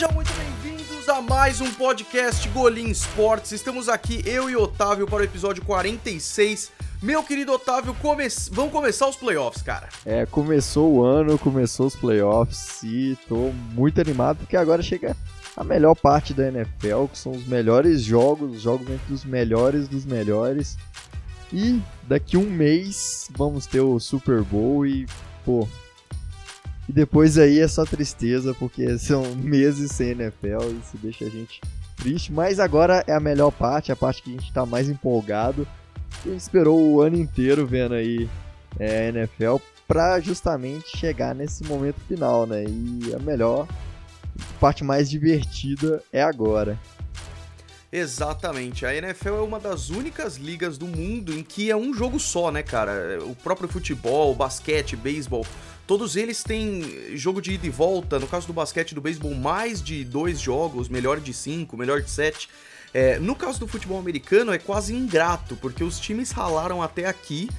[0.00, 3.52] Sejam muito bem-vindos a mais um podcast Golim Esportes.
[3.52, 6.72] Estamos aqui, eu e Otávio, para o episódio 46.
[7.02, 8.26] Meu querido Otávio, come...
[8.50, 9.90] vão começar os playoffs, cara.
[10.06, 15.14] É, começou o ano, começou os playoffs e tô muito animado porque agora chega
[15.54, 19.86] a melhor parte da NFL, que são os melhores jogos, os jogos entre os melhores
[19.86, 20.78] dos melhores.
[21.52, 25.06] E daqui um mês vamos ter o Super Bowl e,
[25.44, 25.68] pô,
[26.90, 31.60] e depois aí é só tristeza, porque são meses sem NFL, isso deixa a gente
[31.96, 32.32] triste.
[32.32, 35.68] Mas agora é a melhor parte, a parte que a gente tá mais empolgado.
[36.24, 38.28] A gente esperou o ano inteiro vendo aí
[38.76, 42.64] é, a NFL pra justamente chegar nesse momento final, né?
[42.64, 43.68] E a melhor,
[44.36, 46.76] a parte mais divertida é agora.
[47.92, 48.84] Exatamente.
[48.84, 52.50] A NFL é uma das únicas ligas do mundo em que é um jogo só,
[52.50, 53.18] né, cara?
[53.24, 55.46] O próprio futebol, basquete, beisebol,
[55.90, 58.20] Todos eles têm jogo de ida e volta.
[58.20, 62.00] No caso do basquete e do beisebol, mais de dois jogos, melhor de cinco, melhor
[62.00, 62.48] de sete.
[62.94, 67.50] É, no caso do futebol americano, é quase ingrato, porque os times ralaram até aqui.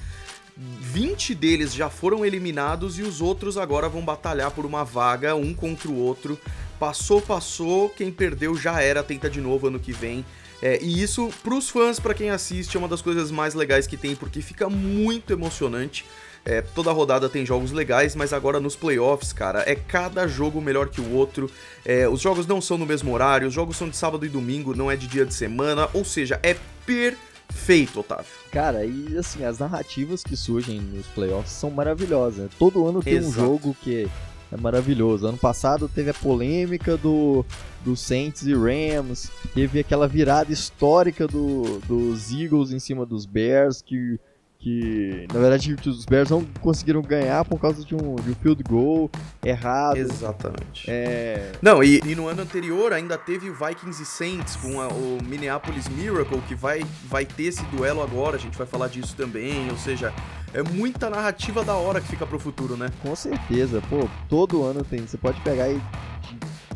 [0.56, 5.52] 20 deles já foram eliminados e os outros agora vão batalhar por uma vaga, um
[5.52, 6.40] contra o outro.
[6.80, 10.24] Passou, passou, quem perdeu já era, tenta de novo ano que vem.
[10.62, 13.98] É, e isso, pros fãs, para quem assiste, é uma das coisas mais legais que
[13.98, 16.06] tem, porque fica muito emocionante.
[16.44, 20.88] É, toda rodada tem jogos legais, mas agora nos playoffs, cara, é cada jogo melhor
[20.88, 21.50] que o outro.
[21.84, 24.74] É, os jogos não são no mesmo horário, os jogos são de sábado e domingo,
[24.74, 28.26] não é de dia de semana, ou seja, é perfeito, Otávio.
[28.50, 32.50] Cara, e assim, as narrativas que surgem nos playoffs são maravilhosas.
[32.58, 33.28] Todo ano tem Exato.
[33.28, 34.08] um jogo que
[34.50, 35.26] é maravilhoso.
[35.26, 37.44] Ano passado teve a polêmica do,
[37.84, 43.80] do Saints e Rams, teve aquela virada histórica do, dos Eagles em cima dos Bears,
[43.80, 44.18] que
[44.62, 48.62] que na verdade os Bears não conseguiram ganhar por causa de um, de um field
[48.62, 49.10] goal
[49.44, 49.96] errado.
[49.96, 50.88] Exatamente.
[50.88, 51.50] É...
[51.60, 55.18] Não, e, e, no ano anterior ainda teve o Vikings e Saints com a, o
[55.24, 59.68] Minneapolis Miracle, que vai, vai ter esse duelo agora, a gente vai falar disso também,
[59.68, 60.14] ou seja,
[60.54, 62.86] é muita narrativa da hora que fica pro futuro, né?
[63.02, 65.82] Com certeza, pô, todo ano tem, você pode pegar aí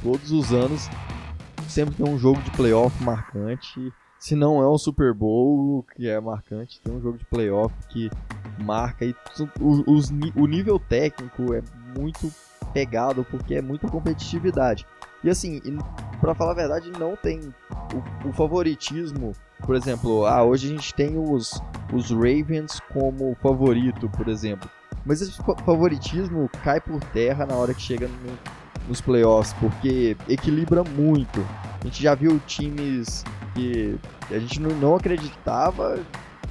[0.03, 0.89] todos os anos,
[1.69, 3.93] sempre tem um jogo de playoff marcante
[4.27, 8.11] se não é um Super Bowl que é marcante, tem um jogo de playoff que
[8.59, 9.15] marca e
[9.61, 11.63] os, o nível técnico é
[11.97, 12.33] muito
[12.75, 14.85] pegado porque é muita competitividade.
[15.23, 15.63] E assim,
[16.21, 17.39] para falar a verdade, não tem
[18.25, 19.31] o, o, favoritismo.
[19.65, 21.63] Por exemplo, ah, hoje a gente tem os,
[21.93, 24.69] os Ravens como favorito, por exemplo.
[25.05, 30.83] Mas esse favoritismo cai por terra na hora que chega no, nos playoffs, porque equilibra
[30.83, 31.41] muito.
[31.81, 33.25] A gente já viu times
[33.57, 33.99] que
[34.31, 35.99] a gente não acreditava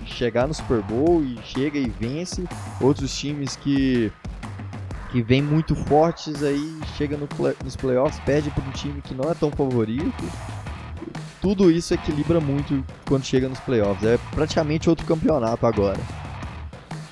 [0.05, 2.43] chegar no Super Bowl e chega e vence.
[2.81, 4.11] Outros times que
[5.11, 9.13] que vem muito fortes aí, chega no play, nos playoffs, perde para um time que
[9.13, 10.25] não é tão favorito.
[11.41, 14.05] Tudo isso equilibra muito quando chega nos playoffs.
[14.05, 15.99] É praticamente outro campeonato agora.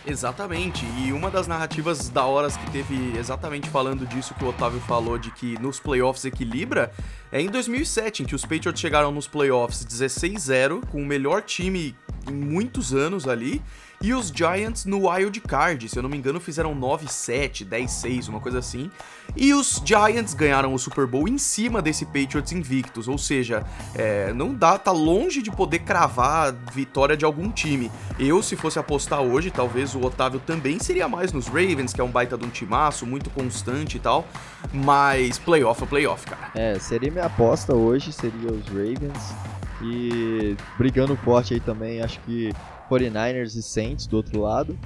[0.06, 4.81] Exatamente, e uma das narrativas da horas que teve exatamente falando disso que o Otávio
[4.81, 6.91] falou, de que nos playoffs equilibra,
[7.31, 11.96] é em 2007, em que os Patriots chegaram nos playoffs 16-0, com o melhor time
[12.30, 13.62] em muitos anos ali,
[14.03, 18.41] e os Giants no Wild Card, se eu não me engano, fizeram 9-7, 10-6, uma
[18.41, 18.91] coisa assim.
[19.34, 23.66] E os Giants ganharam o Super Bowl em cima desse Patriots invictus, ou seja,
[23.96, 27.90] é, não dá, tá longe de poder cravar a vitória de algum time.
[28.19, 32.03] Eu, se fosse apostar hoje, talvez o Otávio também seria mais nos Ravens, que é
[32.03, 34.28] um baita de um timaço, muito constante e tal.
[34.74, 36.52] Mas playoff é playoff, cara.
[36.56, 39.34] É, seria minha aposta hoje, seria os Ravens.
[39.81, 42.52] E brigando forte aí também, acho que
[42.94, 44.78] 49ers e Saints do outro lado.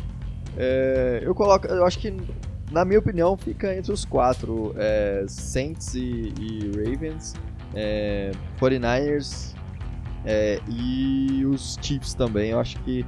[0.57, 2.15] É, eu coloco, eu acho que
[2.71, 7.33] na minha opinião fica entre os quatro, é, Saints e, e Ravens,
[7.73, 9.53] é, 49ers
[10.25, 12.51] é, e os Chiefs também.
[12.51, 13.05] Eu acho que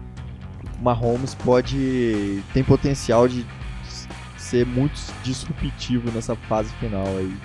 [0.81, 3.45] Mahomes pode tem potencial de
[4.37, 7.35] ser muito disruptivo nessa fase final aí.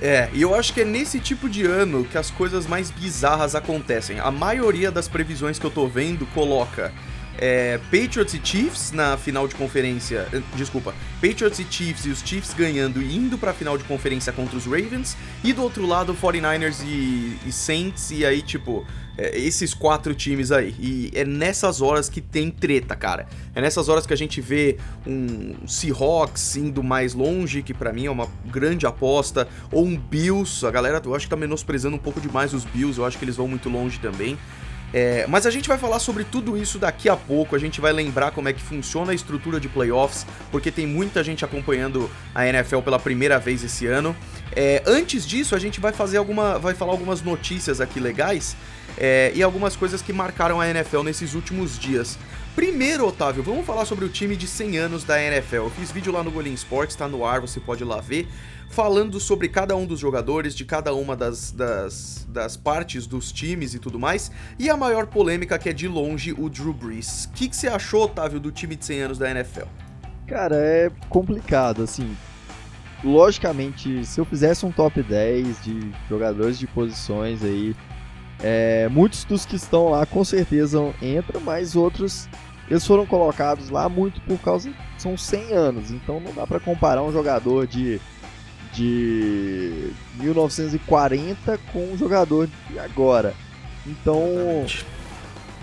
[0.00, 3.54] É, e eu acho que é nesse tipo de ano que as coisas mais bizarras
[3.54, 4.20] acontecem.
[4.20, 6.92] A maioria das previsões que eu tô vendo coloca
[7.38, 10.28] é, Patriots e Chiefs na final de conferência.
[10.32, 14.32] Eh, desculpa, Patriots e Chiefs e os Chiefs ganhando e indo pra final de conferência
[14.32, 15.16] contra os Ravens.
[15.44, 18.10] E do outro lado, 49ers e, e Saints.
[18.10, 18.86] E aí, tipo,
[19.18, 20.74] é, esses quatro times aí.
[20.78, 23.26] E é nessas horas que tem treta, cara.
[23.54, 28.06] É nessas horas que a gente vê um Seahawks indo mais longe, que para mim
[28.06, 29.48] é uma grande aposta.
[29.72, 30.66] Ou um Bills.
[30.66, 32.98] A galera, eu acho que tá menosprezando um pouco demais os Bills.
[32.98, 34.38] Eu acho que eles vão muito longe também.
[34.98, 37.54] É, mas a gente vai falar sobre tudo isso daqui a pouco.
[37.54, 41.22] A gente vai lembrar como é que funciona a estrutura de playoffs, porque tem muita
[41.22, 44.16] gente acompanhando a NFL pela primeira vez esse ano.
[44.52, 46.58] É, antes disso, a gente vai fazer alguma.
[46.58, 48.56] vai falar algumas notícias aqui legais
[48.96, 52.18] é, e algumas coisas que marcaram a NFL nesses últimos dias.
[52.56, 55.56] Primeiro, Otávio, vamos falar sobre o time de 100 anos da NFL.
[55.56, 58.26] Eu fiz vídeo lá no Golim Sports, tá no ar, você pode ir lá ver,
[58.70, 63.74] falando sobre cada um dos jogadores, de cada uma das, das, das partes dos times
[63.74, 64.32] e tudo mais.
[64.58, 67.26] E a maior polêmica que é de longe o Drew Brees.
[67.26, 69.66] O que, que você achou, Otávio, do time de 100 anos da NFL?
[70.26, 72.16] Cara, é complicado, assim.
[73.04, 77.76] Logicamente, se eu fizesse um top 10 de jogadores de posições aí,
[78.42, 82.28] é, muitos dos que estão lá com certeza entram, mas outros
[82.68, 87.02] eles foram colocados lá muito por causa são 100 anos, então não dá para comparar
[87.02, 88.00] um jogador de
[88.72, 93.34] de 1940 com um jogador de agora.
[93.86, 94.66] Então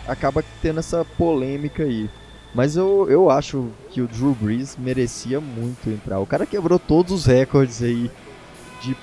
[0.07, 2.09] acaba tendo essa polêmica aí.
[2.55, 6.19] Mas eu, eu acho que o Drew Brees merecia muito entrar.
[6.19, 8.11] O cara quebrou todos os recordes aí
[8.81, 8.95] de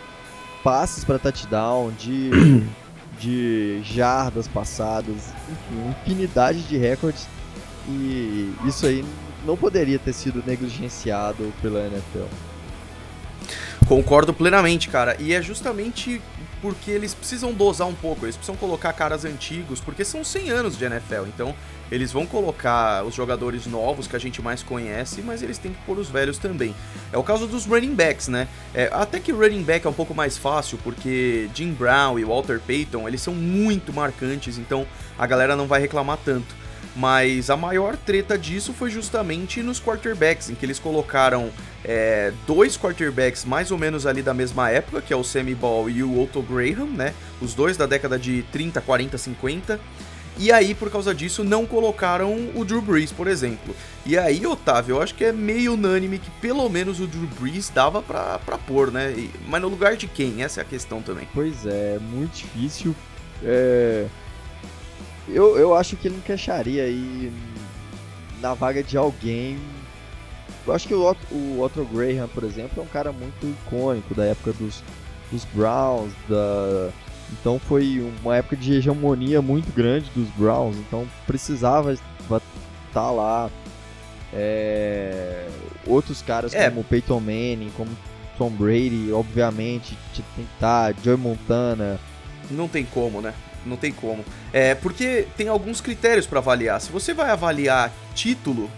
[0.62, 2.30] passes para touchdown, de,
[3.18, 7.28] de jardas passadas, enfim, infinidade de recordes.
[7.90, 9.04] E isso aí
[9.44, 12.26] não poderia ter sido negligenciado pela NFL.
[13.86, 15.16] Concordo plenamente, cara.
[15.18, 16.22] E é justamente
[16.62, 20.78] porque eles precisam dosar um pouco, eles precisam colocar caras antigos, porque são 100 anos
[20.78, 21.54] de NFL, então
[21.90, 25.80] eles vão colocar os jogadores novos que a gente mais conhece, mas eles têm que
[25.84, 26.74] pôr os velhos também.
[27.12, 28.46] É o caso dos running backs, né?
[28.74, 32.60] É, até que running back é um pouco mais fácil, porque Jim Brown e Walter
[32.60, 34.86] Payton, eles são muito marcantes, então
[35.18, 36.54] a galera não vai reclamar tanto.
[36.96, 41.50] Mas a maior treta disso foi justamente nos quarterbacks, em que eles colocaram
[41.84, 45.88] é, dois quarterbacks mais ou menos ali da mesma época, que é o Sammy Ball
[45.88, 47.14] e o Otto Graham, né?
[47.40, 49.80] Os dois da década de 30, 40, 50.
[50.38, 53.74] E aí, por causa disso, não colocaram o Drew Brees, por exemplo.
[54.06, 57.68] E aí, Otávio, eu acho que é meio unânime que pelo menos o Drew Brees
[57.68, 59.12] dava pra, pra pôr, né?
[59.12, 60.42] E, mas no lugar de quem?
[60.42, 61.28] Essa é a questão também.
[61.34, 62.96] Pois é, muito difícil.
[63.44, 64.06] É...
[65.32, 67.32] Eu, eu acho que ele encaixaria aí
[68.40, 69.58] na vaga de alguém.
[70.66, 74.14] Eu acho que o Otto, o Otto Graham, por exemplo, é um cara muito icônico
[74.14, 74.82] da época dos,
[75.30, 76.90] dos Browns, da,
[77.32, 82.40] então foi uma época de hegemonia muito grande dos Browns, então precisava estar
[82.92, 83.50] tá lá.
[84.32, 85.48] É,
[85.86, 86.68] outros caras é.
[86.68, 87.90] como Peyton Manning, como
[88.38, 91.98] Tom Brady, obviamente, tem que estar, tá, Joe Montana.
[92.50, 93.34] Não tem como, né?
[93.64, 94.24] Não tem como.
[94.52, 96.80] É, porque tem alguns critérios para avaliar.
[96.80, 98.70] Se você vai avaliar título,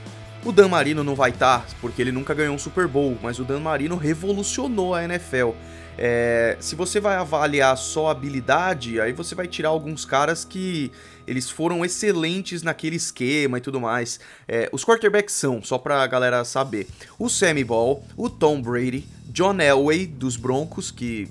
[0.44, 3.38] o Dan Marino não vai estar, tá, porque ele nunca ganhou um Super Bowl, mas
[3.38, 5.50] o Dan Marino revolucionou a NFL.
[5.96, 10.90] É, se você vai avaliar só habilidade, aí você vai tirar alguns caras que
[11.26, 14.18] eles foram excelentes naquele esquema e tudo mais.
[14.48, 16.88] É, os quarterbacks são, só pra galera saber,
[17.18, 21.28] o Sammy Ball, o Tom Brady, John Elway dos Broncos, que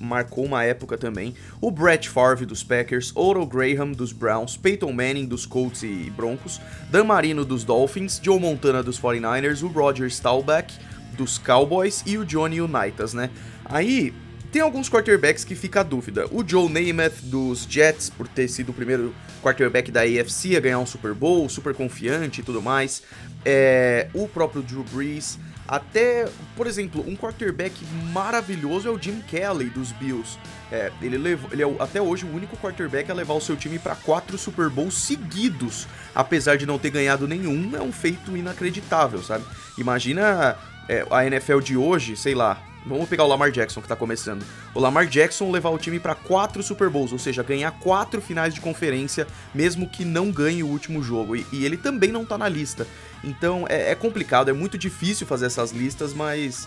[0.00, 5.26] marcou uma época também, o Brett Favre dos Packers, Otto Graham dos Browns, Peyton Manning
[5.26, 6.60] dos Colts e Broncos,
[6.90, 10.74] Dan Marino dos Dolphins, Joe Montana dos 49ers, o Roger Staubach
[11.12, 13.28] dos Cowboys e o Johnny Unitas, né?
[13.64, 14.12] Aí,
[14.50, 16.26] tem alguns quarterbacks que fica a dúvida.
[16.32, 20.80] O Joe Namath dos Jets, por ter sido o primeiro quarterback da AFC a ganhar
[20.80, 23.02] um Super Bowl, super confiante e tudo mais.
[23.44, 25.38] É, o próprio Drew Brees.
[25.66, 27.74] Até, por exemplo, um quarterback
[28.12, 30.38] maravilhoso é o Jim Kelly dos Bills.
[30.70, 33.78] É, ele, levou, ele é até hoje o único quarterback a levar o seu time
[33.78, 35.86] para quatro Super Bowls seguidos.
[36.14, 39.44] Apesar de não ter ganhado nenhum, é um feito inacreditável, sabe?
[39.78, 40.56] Imagina
[40.88, 44.44] é, a NFL de hoje, sei lá, Vamos pegar o Lamar Jackson que tá começando.
[44.74, 48.54] O Lamar Jackson levar o time para quatro Super Bowls, ou seja, ganhar quatro finais
[48.54, 51.36] de conferência, mesmo que não ganhe o último jogo.
[51.36, 52.86] E, e ele também não tá na lista.
[53.22, 56.66] Então é, é, complicado, é muito difícil fazer essas listas, mas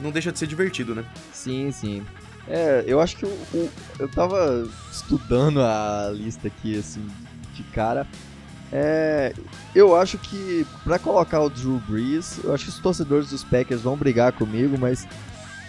[0.00, 1.04] não deixa de ser divertido, né?
[1.32, 2.02] Sim, sim.
[2.48, 7.06] É, eu acho que o, o, eu tava estudando a lista aqui, assim,
[7.54, 8.06] de cara.
[8.72, 9.34] É,
[9.74, 13.82] eu acho que para colocar o Drew Brees, eu acho que os torcedores dos Packers
[13.82, 15.06] vão brigar comigo, mas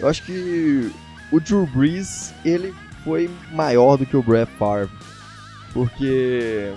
[0.02, 0.90] eu acho que
[1.30, 4.90] o Drew Brees, ele foi maior do que o Brett Favre.
[5.72, 6.70] Porque,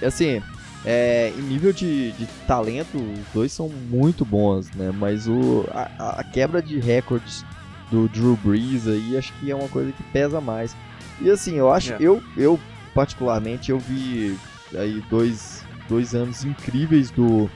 [0.00, 0.40] assim,
[0.84, 4.92] é, em nível de, de, talento, os dois são muito bons, né?
[4.96, 7.44] Mas o, a, a, quebra de recordes
[7.90, 10.74] do Drew Brees aí, acho que é uma coisa que pesa mais.
[11.20, 11.92] E assim, eu acho.
[11.92, 11.96] É.
[12.00, 12.58] eu, eu
[12.94, 14.38] particularmente, eu vi
[14.74, 17.50] aí dois, dois anos incríveis do,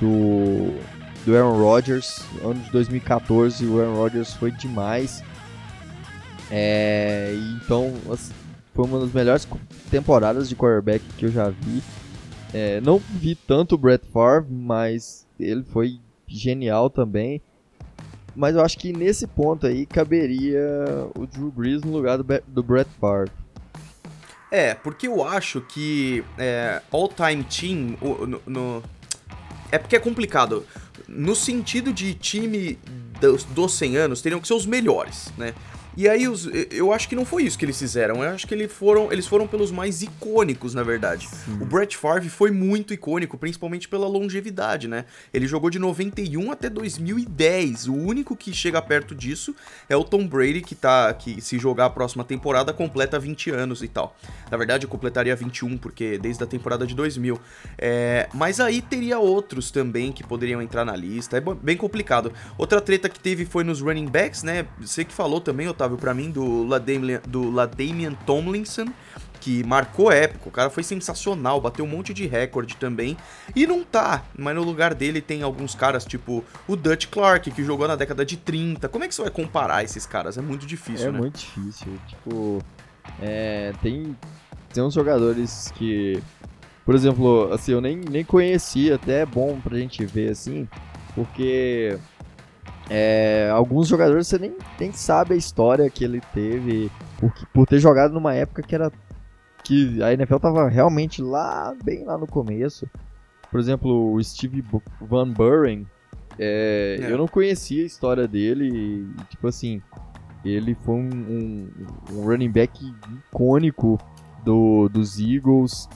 [0.00, 0.74] do
[1.24, 2.20] do Aaron Rodgers.
[2.42, 5.22] Ano de 2014, o Aaron Rodgers foi demais.
[6.50, 7.92] É, então,
[8.74, 9.48] foi uma das melhores
[9.90, 11.82] temporadas de quarterback que eu já vi.
[12.52, 17.40] É, não vi tanto o Brett Favre, mas ele foi genial também.
[18.36, 20.60] mas eu acho que nesse ponto aí caberia
[21.16, 23.30] o Drew Brees no lugar do, do Brett Favre.
[24.50, 28.82] É, porque eu acho que é, all-time team no, no,
[29.72, 30.64] é porque é complicado.
[31.08, 32.78] No sentido de time
[33.20, 35.54] dos, dos 100 anos, teriam que ser os melhores, né?
[35.96, 38.22] E aí os, eu acho que não foi isso que eles fizeram.
[38.22, 41.28] Eu acho que eles foram, eles foram pelos mais icônicos, na verdade.
[41.28, 41.58] Sim.
[41.60, 45.04] O Brett Favre foi muito icônico, principalmente pela longevidade, né?
[45.32, 47.88] Ele jogou de 91 até 2010.
[47.88, 49.54] O único que chega perto disso
[49.88, 53.82] é o Tom Brady, que tá que se jogar a próxima temporada completa 20 anos
[53.82, 54.16] e tal.
[54.50, 57.40] Na verdade, eu completaria 21 porque desde a temporada de 2000.
[57.78, 61.36] É, mas aí teria outros também que poderiam entrar na lista.
[61.36, 62.32] É bem complicado.
[62.58, 64.66] Outra treta que teve foi nos running backs, né?
[64.80, 68.86] Você que falou também, Otávio Para mim, do LaDamian, do LaDamian Tomlinson,
[69.44, 70.48] que marcou época.
[70.48, 73.14] O cara foi sensacional, bateu um monte de recorde também.
[73.54, 77.62] E não tá, mas no lugar dele tem alguns caras, tipo o Dutch Clark, que
[77.62, 78.88] jogou na década de 30.
[78.88, 80.38] Como é que você vai comparar esses caras?
[80.38, 81.18] É muito difícil, é né?
[81.18, 81.92] É muito difícil.
[82.08, 82.62] Tipo,
[83.20, 84.16] é, tem,
[84.72, 86.22] tem uns jogadores que.
[86.86, 90.68] Por exemplo, assim, eu nem, nem conhecia, até é bom pra gente ver assim,
[91.14, 91.98] porque
[92.90, 97.78] é, alguns jogadores você nem, nem sabe a história que ele teve por, por ter
[97.78, 98.92] jogado numa época que era
[99.62, 102.86] que a NFL tava realmente lá, bem lá no começo.
[103.50, 104.62] Por exemplo, o Steve
[105.00, 105.86] Van Buren,
[106.38, 107.10] é, é.
[107.10, 109.80] eu não conhecia a história dele e, tipo assim,
[110.44, 111.68] ele foi um, um,
[112.12, 112.94] um running back
[113.30, 113.98] icônico
[114.44, 115.88] do, dos Eagles.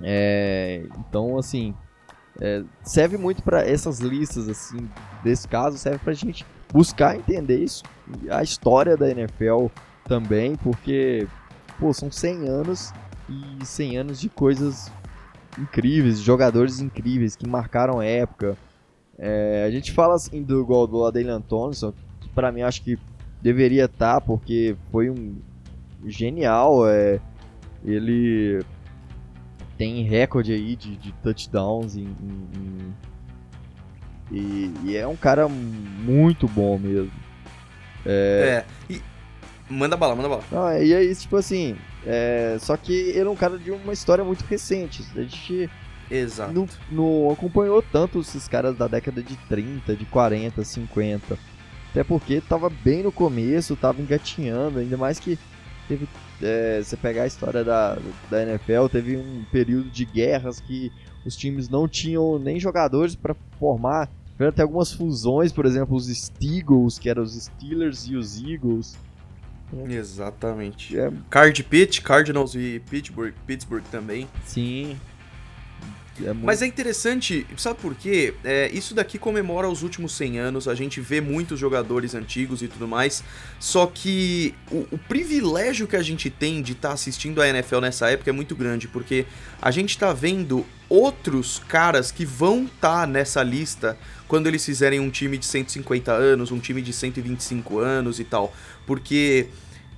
[0.00, 1.74] É, então, assim,
[2.40, 4.88] é, serve muito para essas listas, assim,
[5.22, 7.82] desse caso, serve pra gente buscar entender isso,
[8.30, 9.66] a história da NFL
[10.04, 11.26] também, porque,
[11.78, 12.92] pô, são 100 anos
[13.28, 14.90] e 100 anos de coisas
[15.58, 18.56] incríveis, jogadores incríveis que marcaram a época.
[19.16, 22.98] É, a gente fala assim do igual do Ladelian Thompson, que pra mim acho que
[23.40, 25.36] deveria estar, tá, porque foi um
[26.04, 26.88] genial.
[26.88, 27.20] É,
[27.84, 28.64] ele
[29.76, 32.94] tem recorde aí de, de touchdowns em, em, em
[34.30, 37.12] e, e, é um cara muito bom mesmo.
[38.06, 38.64] É.
[38.88, 39.02] é e...
[39.68, 40.44] Manda bala, manda bala.
[40.50, 41.76] Não, e aí, tipo assim.
[42.06, 42.56] É...
[42.60, 45.04] Só que ele é um cara de uma história muito recente.
[45.14, 45.70] A gente.
[46.10, 46.52] Exato.
[46.52, 51.38] Não, não acompanhou tanto esses caras da década de 30, de 40, 50.
[51.90, 55.38] Até porque tava bem no começo, tava engatinhando, ainda mais que
[55.88, 56.08] teve
[56.42, 57.98] é, você pegar a história da,
[58.30, 60.90] da NFL, teve um período de guerras que
[61.24, 64.10] os times não tinham nem jogadores para formar.
[64.32, 68.96] Tiveram até algumas fusões, por exemplo, os Steagles, que eram os Steelers e os Eagles.
[69.88, 70.98] Exatamente.
[70.98, 71.10] É.
[71.30, 74.28] Card Pitt, Cardinals e Pittsburgh, Pittsburgh também.
[74.44, 74.96] Sim.
[76.20, 76.44] É muito...
[76.44, 78.34] Mas é interessante, sabe por quê?
[78.44, 82.68] É, isso daqui comemora os últimos 100 anos, a gente vê muitos jogadores antigos e
[82.68, 83.24] tudo mais,
[83.58, 87.80] só que o, o privilégio que a gente tem de estar tá assistindo a NFL
[87.80, 89.26] nessa época é muito grande, porque
[89.60, 95.00] a gente está vendo outros caras que vão estar tá nessa lista quando eles fizerem
[95.00, 98.54] um time de 150 anos, um time de 125 anos e tal,
[98.86, 99.48] porque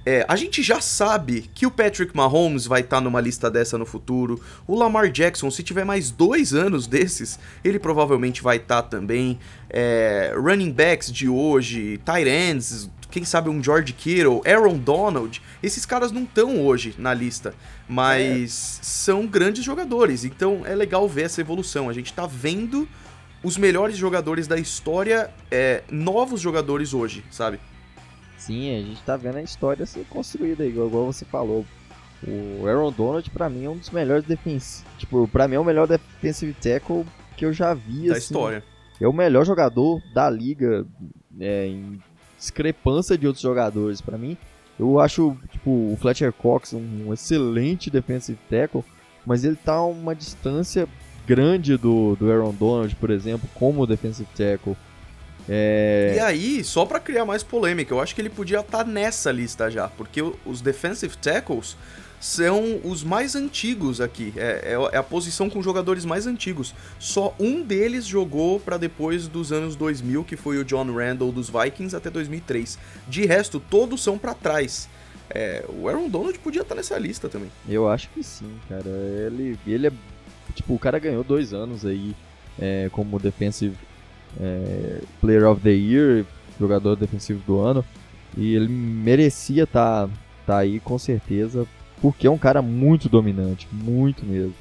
[0.06, 3.76] é, a gente já sabe que o Patrick Mahomes vai estar tá numa lista dessa
[3.76, 4.40] no futuro.
[4.64, 9.36] O Lamar Jackson, se tiver mais dois anos desses, ele provavelmente vai estar tá também.
[9.68, 15.42] É, running backs de hoje, tight ends, quem sabe um George Kittle, Aaron Donald.
[15.60, 17.52] Esses caras não estão hoje na lista,
[17.88, 18.84] mas é.
[18.84, 20.24] são grandes jogadores.
[20.24, 21.88] Então é legal ver essa evolução.
[21.88, 22.88] A gente está vendo
[23.42, 27.58] os melhores jogadores da história, é, novos jogadores hoje, sabe?
[28.36, 31.64] Sim, a gente tá vendo a história ser construída, igual, igual você falou.
[32.26, 34.84] O Aaron Donald, para mim, é um dos melhores defensivos.
[34.98, 37.04] Tipo, pra mim é o melhor defensive tackle
[37.36, 38.08] que eu já vi.
[38.08, 38.22] Da assim.
[38.22, 38.64] história.
[39.00, 40.86] É o melhor jogador da liga
[41.38, 42.00] é, em
[42.38, 44.00] discrepância de outros jogadores.
[44.00, 44.36] para mim,
[44.78, 48.84] eu acho tipo, o Fletcher Cox um, um excelente defensive tackle,
[49.24, 50.88] mas ele tá a uma distância
[51.26, 54.76] grande do, do Aaron Donald, por exemplo, como defensive tackle.
[55.48, 56.14] É...
[56.16, 59.30] E aí, só para criar mais polêmica, eu acho que ele podia estar tá nessa
[59.30, 61.76] lista já, porque os defensive tackles
[62.20, 64.32] são os mais antigos aqui.
[64.36, 66.74] É, é, é a posição com jogadores mais antigos.
[66.98, 71.50] Só um deles jogou para depois dos anos 2000, que foi o John Randall dos
[71.50, 72.78] Vikings até 2003.
[73.08, 74.88] De resto, todos são para trás.
[75.28, 77.50] É, o Aaron Donald podia estar tá nessa lista também.
[77.68, 78.88] Eu acho que sim, cara.
[78.88, 79.92] Ele, ele é.
[80.54, 82.14] Tipo, o cara ganhou dois anos aí
[82.58, 83.76] é, como defensive
[84.40, 86.24] é, Player of the Year,
[86.58, 87.84] jogador defensivo do ano,
[88.36, 90.12] e ele merecia estar tá,
[90.46, 91.66] tá aí com certeza,
[92.00, 94.54] porque é um cara muito dominante, muito mesmo.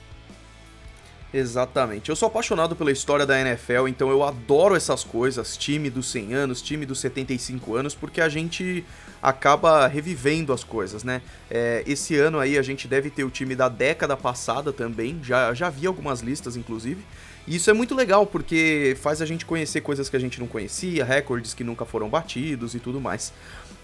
[1.36, 2.10] Exatamente.
[2.10, 6.34] Eu sou apaixonado pela história da NFL, então eu adoro essas coisas, time dos 100
[6.34, 8.86] anos, time dos 75 anos, porque a gente
[9.22, 11.22] acaba revivendo as coisas, né?
[11.52, 15.54] É, esse ano aí a gente deve ter o time da década passada também, já,
[15.54, 17.04] já vi algumas listas, inclusive.
[17.48, 20.48] E isso é muito legal, porque faz a gente conhecer coisas que a gente não
[20.48, 23.32] conhecia, recordes que nunca foram batidos e tudo mais.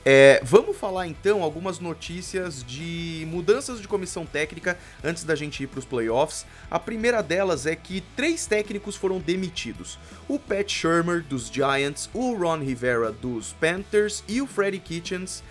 [0.04, 5.68] É, vamos falar então algumas notícias de mudanças de comissão técnica antes da gente ir
[5.68, 6.44] para os playoffs.
[6.72, 12.34] A primeira delas é que três técnicos foram demitidos: o Pat Shermer dos Giants, o
[12.34, 15.44] Ron Rivera dos Panthers e o Freddie Kitchens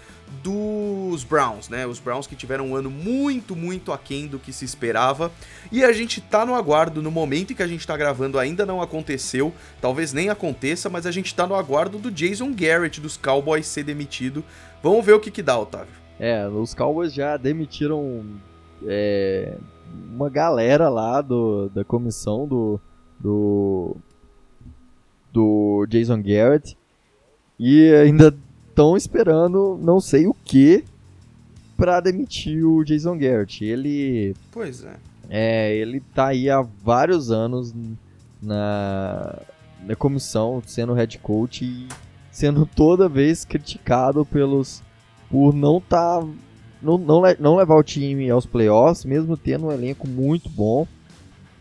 [0.43, 1.87] dos Browns, né?
[1.87, 5.31] Os Browns que tiveram um ano muito, muito aquém do que se esperava.
[5.71, 8.65] E a gente tá no aguardo, no momento em que a gente tá gravando ainda
[8.65, 13.17] não aconteceu, talvez nem aconteça, mas a gente tá no aguardo do Jason Garrett dos
[13.17, 14.45] Cowboys ser demitido.
[14.83, 15.95] Vamos ver o que que dá, Otávio.
[16.19, 18.25] É, os Cowboys já demitiram
[18.87, 19.57] é,
[20.13, 22.81] uma galera lá do, da comissão do,
[23.19, 23.97] do,
[25.33, 26.77] do Jason Garrett.
[27.59, 28.35] E ainda
[28.71, 30.85] estão esperando não sei o que
[31.77, 33.65] para demitir o Jason Garrett.
[33.65, 34.35] Ele.
[34.51, 34.97] Pois é.
[35.29, 37.73] É, ele tá aí há vários anos
[38.43, 39.39] na,
[39.85, 41.89] na comissão, sendo head coach e
[42.33, 44.83] sendo toda vez criticado pelos
[45.31, 46.21] por não tá
[46.83, 50.87] não, não, não levar o time aos playoffs, mesmo tendo um elenco muito bom.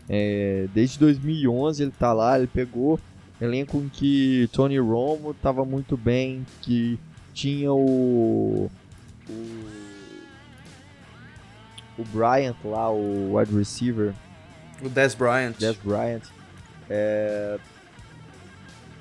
[0.08, 2.98] É, desde 2011 ele tá lá, ele pegou
[3.40, 6.98] elenco em que Tony Romo estava muito bem, que
[7.32, 8.70] tinha o.
[9.28, 9.66] O,
[11.98, 14.14] o Bryant lá, o wide receiver.
[14.82, 15.54] O Des Bryant.
[15.58, 16.22] Des Bryant.
[16.88, 17.58] É,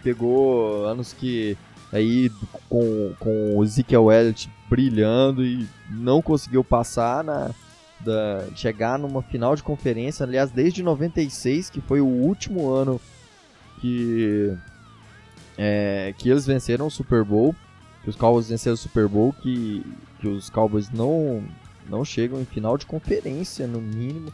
[0.03, 1.57] pegou anos que
[1.91, 2.31] aí
[2.69, 7.51] com, com o Ezekiel Elliott brilhando e não conseguiu passar na
[7.99, 13.01] da, chegar numa final de conferência, aliás, desde 96, que foi o último ano
[13.79, 14.55] que
[15.57, 17.55] é, que eles venceram o Super Bowl
[18.03, 19.85] que os Cowboys venceram o Super Bowl, que,
[20.19, 21.43] que os Cowboys não,
[21.87, 24.31] não chegam em final de conferência, no mínimo.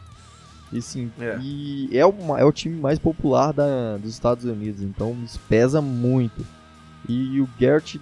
[0.72, 1.38] E sim, é.
[1.40, 5.80] e é, uma, é o time mais popular da, dos Estados Unidos, então isso pesa
[5.80, 6.44] muito.
[7.08, 8.00] E o Garrett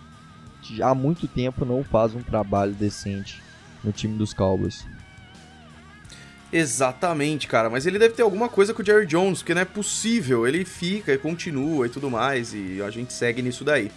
[0.62, 3.42] já há muito tempo não faz um trabalho decente
[3.82, 4.86] no time dos Cowboys.
[6.56, 9.64] Exatamente, cara, mas ele deve ter alguma coisa com o Jerry Jones, porque não é
[9.64, 10.46] possível.
[10.46, 13.90] Ele fica e continua e tudo mais, e a gente segue nisso daí.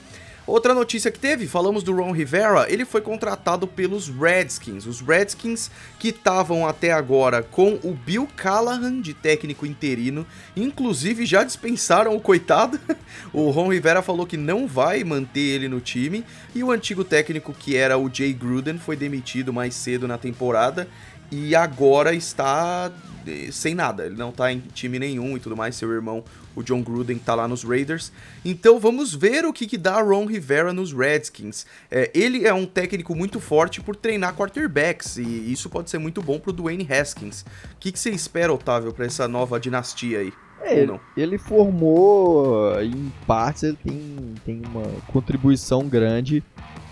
[0.48, 4.88] Outra notícia que teve, falamos do Ron Rivera, ele foi contratado pelos Redskins.
[4.88, 11.44] Os Redskins que estavam até agora com o Bill Callahan de técnico interino, inclusive já
[11.44, 12.80] dispensaram o coitado.
[13.34, 16.24] o Ron Rivera falou que não vai manter ele no time
[16.56, 20.88] e o antigo técnico que era o Jay Gruden foi demitido mais cedo na temporada
[21.32, 22.92] e agora está
[23.28, 24.06] eh, sem nada.
[24.06, 25.76] Ele não está em time nenhum e tudo mais.
[25.76, 26.24] Seu irmão
[26.58, 28.12] o John Gruden tá lá nos Raiders.
[28.44, 31.68] Então vamos ver o que, que dá Ron Rivera nos Redskins.
[31.92, 36.20] É, ele é um técnico muito forte por treinar quarterbacks, e isso pode ser muito
[36.20, 37.42] bom pro Dwayne Haskins.
[37.42, 37.46] O
[37.80, 40.34] que, que você espera, Otávio, para essa nova dinastia aí?
[40.60, 46.44] É, ele, ele formou, em partes, ele tem, tem uma contribuição grande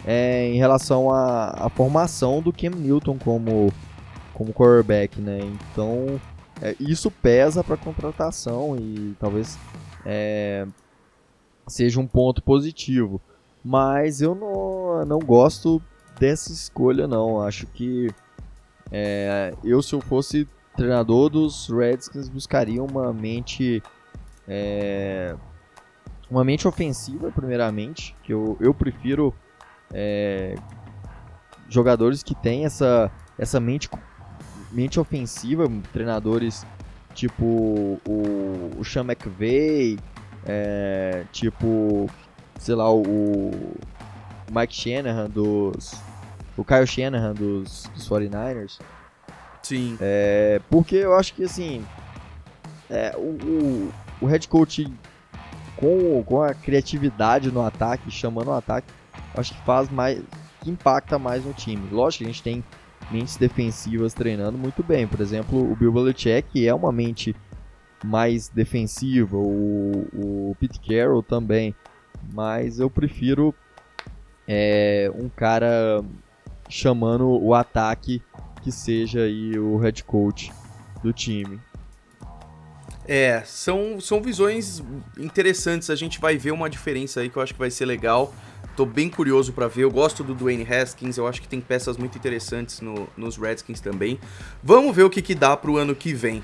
[0.05, 3.73] é, em relação à, à formação do Cam Newton como,
[4.35, 5.39] como quarterback, né?
[5.39, 6.19] Então,
[6.61, 9.57] é, isso pesa para a contratação e talvez
[10.05, 10.67] é,
[11.67, 13.19] seja um ponto positivo.
[13.63, 15.81] Mas eu não, não gosto
[16.19, 17.41] dessa escolha, não.
[17.41, 18.13] Acho que
[18.91, 23.81] é, eu, se eu fosse treinador dos Redskins, buscaria uma mente.
[24.47, 25.35] É,
[26.29, 28.15] uma mente ofensiva, primeiramente.
[28.21, 29.33] Que eu, eu prefiro
[29.91, 30.55] é,
[31.69, 33.89] jogadores que têm essa, essa mente
[34.75, 36.65] mente ofensiva, treinadores
[37.15, 37.45] tipo
[38.05, 39.97] o, o Sean McVay,
[40.45, 42.09] é, tipo,
[42.59, 43.51] sei lá, o,
[44.51, 45.95] Mike Shanahan dos.
[46.57, 48.79] O Kyle Shanahan dos, dos 49ers.
[49.63, 49.97] Sim.
[49.99, 51.83] É, porque eu acho que assim.
[52.89, 54.91] É, o, o, o head coach
[55.75, 58.87] com, com a criatividade no ataque, chamando o ataque,
[59.35, 60.21] acho que faz mais.
[60.61, 61.89] que impacta mais no time.
[61.91, 62.63] Lógico que a gente tem
[63.11, 65.07] mentes defensivas treinando muito bem.
[65.07, 67.35] Por exemplo, o Bill Belichick é uma mente
[68.03, 71.73] mais defensiva, o, o Pete Carroll também,
[72.33, 73.53] mas eu prefiro
[74.47, 76.03] é, um cara
[76.69, 78.21] chamando o ataque
[78.63, 80.51] que seja aí o head coach
[81.01, 81.59] do time.
[83.07, 84.83] É, são, são visões
[85.17, 85.89] interessantes.
[85.89, 88.33] A gente vai ver uma diferença aí que eu acho que vai ser legal.
[88.75, 89.83] Tô bem curioso para ver.
[89.83, 93.79] Eu gosto do Dwayne Haskins, eu acho que tem peças muito interessantes no, nos Redskins
[93.79, 94.19] também.
[94.61, 96.43] Vamos ver o que, que dá pro ano que vem.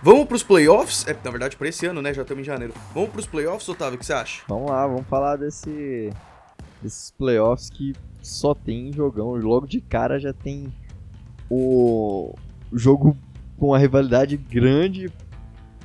[0.00, 1.06] Vamos pros playoffs?
[1.06, 2.14] É, na verdade, pra esse ano, né?
[2.14, 2.74] Já estamos em janeiro.
[2.94, 3.96] Vamos pros playoffs, Otávio?
[3.96, 4.42] O que você acha?
[4.48, 6.10] Vamos lá, vamos falar desse,
[6.80, 9.34] desses playoffs que só tem jogão.
[9.34, 10.72] Logo de cara já tem
[11.50, 12.34] o
[12.72, 13.16] jogo
[13.56, 15.08] com a rivalidade grande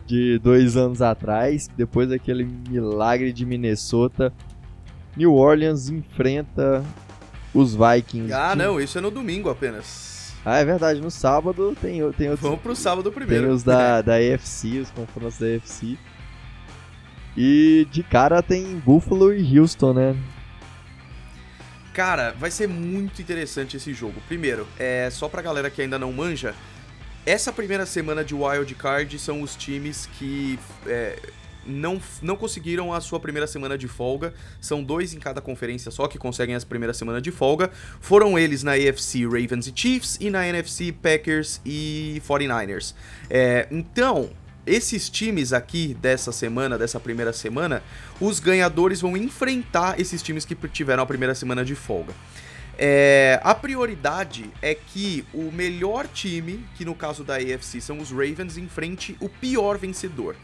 [0.05, 4.33] de dois anos atrás, depois daquele milagre de Minnesota.
[5.17, 6.85] New Orleans enfrenta
[7.53, 8.31] os Vikings.
[8.31, 10.33] Ah, não, isso é no domingo apenas.
[10.45, 11.01] Ah, é verdade.
[11.01, 12.39] No sábado tem, tem outros.
[12.39, 13.45] Vamos pro sábado primeiro.
[13.45, 15.97] Tem os da, da AFC, os confrontos da AFC.
[17.35, 20.15] E de cara tem Buffalo e Houston, né?
[21.93, 24.21] Cara, vai ser muito interessante esse jogo.
[24.27, 26.53] Primeiro, é só pra galera que ainda não manja,
[27.25, 31.19] essa primeira semana de Wild Card são os times que é,
[31.67, 34.33] não, não conseguiram a sua primeira semana de folga.
[34.61, 37.69] São dois em cada conferência só que conseguem essa primeira semana de folga.
[37.99, 42.93] Foram eles na AFC Ravens e Chiefs e na NFC Packers e 49ers.
[43.29, 44.29] É, então,
[44.65, 47.81] esses times aqui dessa semana, dessa primeira semana,
[48.19, 52.13] os ganhadores vão enfrentar esses times que tiveram a primeira semana de folga.
[52.79, 58.11] É, a prioridade é que o melhor time, que no caso da AFC são os
[58.11, 60.35] Ravens, enfrente o pior vencedor.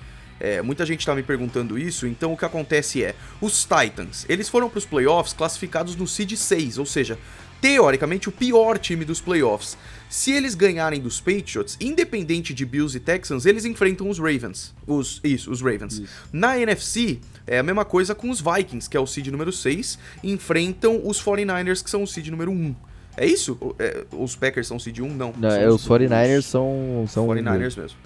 [0.43, 4.49] É, muita gente está me perguntando isso, então o que acontece é, os Titans, eles
[4.49, 7.17] foram para os playoffs classificados no seed 6, ou seja,
[7.61, 9.77] teoricamente o pior time dos playoffs.
[10.09, 14.75] Se eles ganharem dos Patriots, independente de Bills e Texans, eles enfrentam os Ravens.
[14.85, 15.99] Os, isso, os Ravens.
[15.99, 16.13] Isso.
[16.33, 19.97] Na NFC, é a mesma coisa com os Vikings, que é o seed número 6,
[20.21, 22.75] enfrentam os 49ers, que são o seed número 1.
[23.15, 23.57] É isso?
[23.79, 25.07] É, os Packers são seed 1?
[25.07, 25.33] Não.
[25.37, 27.97] Não, é, os 49ers são, são 49ers mesmo.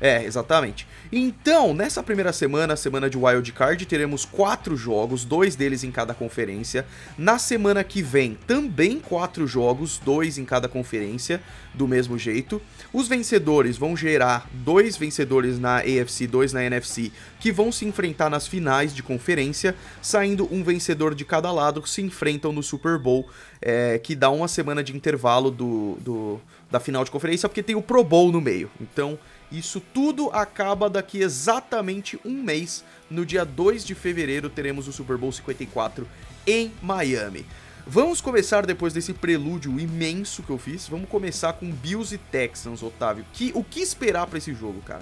[0.00, 0.86] É, exatamente.
[1.10, 6.14] Então, nessa primeira semana, semana de Wild Card, teremos quatro jogos, dois deles em cada
[6.14, 6.86] conferência.
[7.16, 11.40] Na semana que vem, também quatro jogos, dois em cada conferência,
[11.74, 12.60] do mesmo jeito.
[12.92, 18.30] Os vencedores vão gerar dois vencedores na AFC, dois na NFC, que vão se enfrentar
[18.30, 22.98] nas finais de conferência, saindo um vencedor de cada lado que se enfrentam no Super
[22.98, 23.28] Bowl,
[23.60, 27.76] é, que dá uma semana de intervalo do, do, da final de conferência, porque tem
[27.76, 28.70] o Pro Bowl no meio.
[28.80, 29.18] Então
[29.50, 32.84] isso tudo acaba daqui exatamente um mês.
[33.10, 36.06] No dia 2 de fevereiro teremos o Super Bowl 54
[36.46, 37.46] em Miami.
[37.86, 40.86] Vamos começar depois desse prelúdio imenso que eu fiz.
[40.86, 43.24] Vamos começar com Bills e Texans, Otávio.
[43.32, 45.00] Que, o que esperar para esse jogo, cara?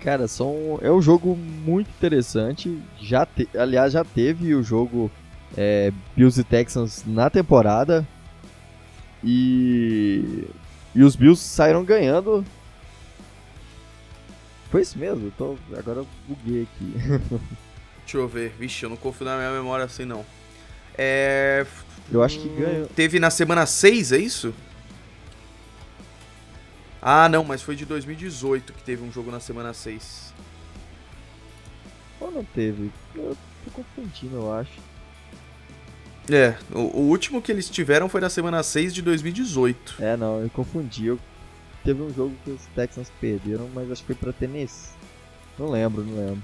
[0.00, 2.78] Cara, são, é um jogo muito interessante.
[3.00, 5.10] Já te, aliás, já teve o jogo
[5.56, 8.06] é, Bills e Texans na temporada.
[9.24, 10.44] E,
[10.94, 12.44] e os Bills saíram ganhando
[14.70, 15.30] foi isso mesmo?
[15.32, 15.56] tô...
[15.76, 16.94] Agora eu buguei aqui.
[18.04, 18.54] Deixa eu ver.
[18.58, 20.24] Vixe, eu não confio na minha memória assim não.
[20.96, 21.66] É.
[22.10, 22.86] Eu acho que ganhou.
[22.88, 24.54] Teve na semana 6, é isso?
[27.00, 30.34] Ah, não, mas foi de 2018 que teve um jogo na semana 6.
[32.20, 32.90] Ou não teve?
[33.14, 34.90] Eu tô confundindo, eu acho.
[36.30, 39.96] É, o, o, último que eles tiveram foi na semana 6 de 2018.
[39.98, 41.06] É, não, eu confundi.
[41.06, 41.18] Eu
[41.84, 44.90] teve um jogo que os Texans perderam, mas acho que foi pra Tennessee.
[45.58, 46.42] Não lembro, não lembro.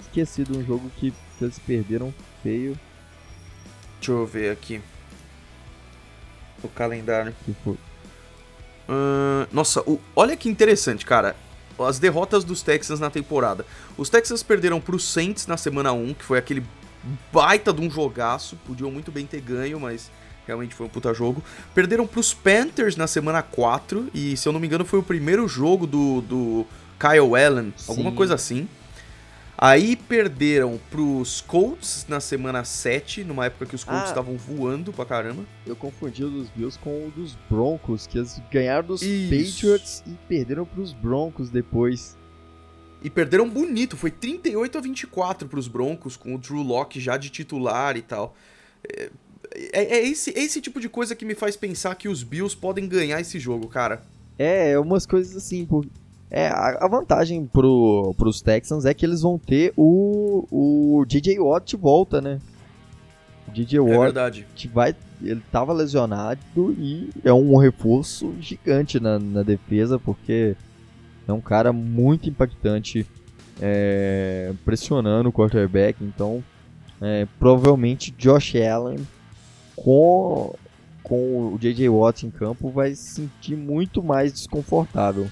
[0.00, 2.78] Esqueci de um jogo que eles perderam feio.
[3.98, 4.80] Deixa eu ver aqui.
[6.62, 7.34] O calendário.
[7.44, 7.74] Que foi?
[7.74, 11.36] Uh, nossa, o, olha que interessante, cara.
[11.78, 13.64] As derrotas dos Texans na temporada.
[13.96, 16.64] Os Texans perderam pro Saints na semana 1, que foi aquele
[17.32, 18.56] baita de um jogaço.
[18.66, 20.10] Podiam muito bem ter ganho, mas
[20.48, 21.44] Realmente foi um puta jogo.
[21.74, 24.08] Perderam pros Panthers na semana 4.
[24.14, 26.66] E se eu não me engano, foi o primeiro jogo do, do
[26.98, 27.90] Kyle Allen, Sim.
[27.92, 28.66] alguma coisa assim.
[29.60, 34.90] Aí perderam pros Colts na semana 7, numa época que os Colts ah, estavam voando
[34.90, 35.44] pra caramba.
[35.66, 39.56] Eu confundi o dos Bills com o dos Broncos, que eles ganharam dos Isso.
[39.66, 42.16] Patriots e perderam pros Broncos depois.
[43.02, 47.28] E perderam bonito, foi 38 a 24 pros Broncos, com o Drew Locke já de
[47.28, 48.34] titular e tal.
[48.88, 49.10] É,
[49.54, 52.56] é, é, esse, é esse tipo de coisa que me faz pensar que os Bills
[52.56, 54.02] podem ganhar esse jogo, cara.
[54.38, 55.86] É, é umas coisas assim, por...
[56.30, 61.70] É, a vantagem pro, pros Texans é que eles vão ter o, o DJ Watt
[61.70, 62.38] de volta, né?
[63.48, 64.46] O DJ é Watt é verdade.
[64.74, 66.40] vai, ele tava lesionado
[66.78, 70.54] e é um reforço gigante na, na defesa, porque
[71.26, 73.06] é um cara muito impactante,
[73.58, 76.44] é, pressionando o quarterback, então
[77.00, 78.98] é, provavelmente Josh Allen
[79.82, 80.54] com,
[81.02, 81.88] com o J.J.
[81.88, 85.28] Watt em campo vai se sentir muito mais desconfortável.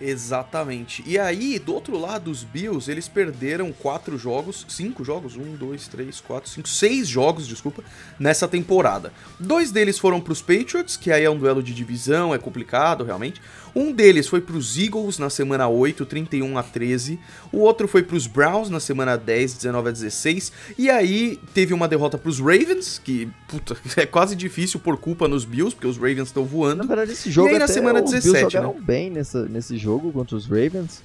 [0.00, 1.02] Exatamente.
[1.04, 5.88] E aí, do outro lado, os Bills, eles perderam quatro jogos, cinco jogos, um, dois,
[5.88, 7.82] três, quatro, cinco, seis jogos, desculpa,
[8.18, 9.12] nessa temporada.
[9.40, 13.02] Dois deles foram para os Patriots, que aí é um duelo de divisão, é complicado
[13.02, 13.40] realmente.
[13.78, 17.16] Um deles foi para os Eagles na semana 8, 31 a 13.
[17.52, 20.50] O outro foi para os Browns na semana 10, 19 a 16.
[20.76, 25.28] E aí teve uma derrota para os Ravens, que puta, é quase difícil por culpa
[25.28, 26.78] nos Bills, porque os Ravens estão voando.
[26.82, 28.80] Na verdade, esse jogo e aí, na semana os 17, Bills jogaram né?
[28.84, 31.00] bem nessa, nesse jogo contra os Ravens.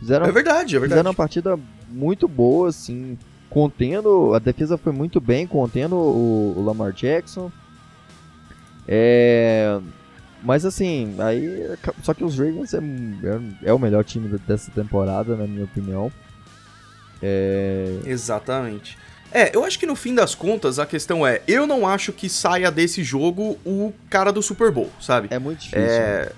[0.00, 0.88] Fizeram, É verdade, é verdade.
[0.88, 1.56] fizeram uma partida
[1.88, 3.16] muito boa, assim,
[3.48, 4.34] contendo.
[4.34, 7.52] A defesa foi muito bem, contendo o, o Lamar Jackson.
[8.88, 9.78] É.
[10.42, 11.76] Mas assim, aí.
[12.02, 16.12] Só que os Ravens é, é, é o melhor time dessa temporada, na minha opinião.
[17.22, 17.98] É.
[18.04, 18.98] Exatamente.
[19.32, 22.28] É, eu acho que no fim das contas a questão é, eu não acho que
[22.28, 25.28] saia desse jogo o cara do Super Bowl, sabe?
[25.30, 25.82] É muito difícil.
[25.82, 26.28] né?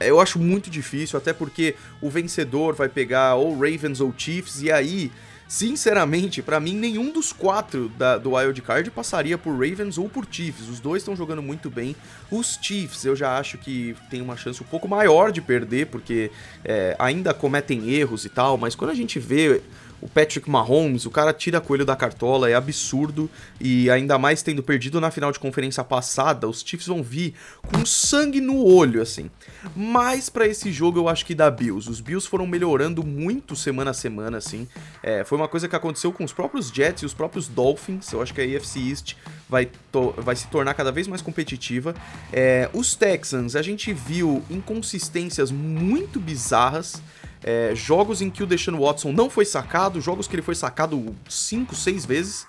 [0.00, 4.60] É, eu acho muito difícil, até porque o vencedor vai pegar ou Ravens ou Chiefs,
[4.62, 5.12] e aí,
[5.46, 10.26] sinceramente, pra mim, nenhum dos quatro da, do Wild Card passaria por Ravens ou por
[10.30, 10.68] Chiefs.
[10.68, 11.94] Os dois estão jogando muito bem.
[12.30, 16.30] Os Chiefs eu já acho que tem uma chance um pouco maior de perder, porque
[16.64, 19.62] é, ainda cometem erros e tal, mas quando a gente vê
[20.04, 23.30] o Patrick Mahomes, o cara tira coelho da cartola, é absurdo.
[23.58, 27.86] E ainda mais tendo perdido na final de conferência passada, os Chiefs vão vir com
[27.86, 29.30] sangue no olho, assim.
[29.74, 31.90] Mas para esse jogo eu acho que dá Bills.
[31.90, 34.68] Os Bills foram melhorando muito semana a semana, assim.
[35.02, 38.12] É, foi uma coisa que aconteceu com os próprios Jets e os próprios Dolphins.
[38.12, 39.14] Eu acho que a AFC East
[39.48, 39.70] vai,
[40.18, 41.94] vai se tornar cada vez mais competitiva.
[42.30, 47.00] É, os Texans, a gente viu inconsistências muito bizarras.
[47.46, 51.14] É, jogos em que o Deshaun Watson não foi sacado, jogos que ele foi sacado
[51.28, 52.46] 5, 6 vezes.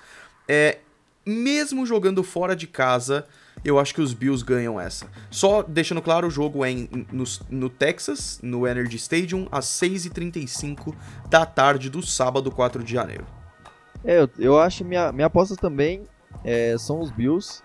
[0.48, 0.78] É,
[1.26, 3.28] mesmo jogando fora de casa,
[3.64, 5.08] eu acho que os Bills ganham essa.
[5.30, 10.96] Só deixando claro, o jogo é em, no, no, Texas, no Energy Stadium, às 6h35
[11.30, 13.26] da tarde do sábado, 4 de janeiro.
[14.04, 16.04] É, eu, eu acho minha, minha aposta também
[16.44, 17.62] é, são os Bills.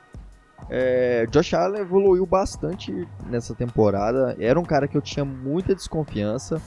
[0.69, 4.37] É, Josh Allen evoluiu bastante nessa temporada.
[4.41, 6.61] Era um cara que eu tinha muita desconfiança.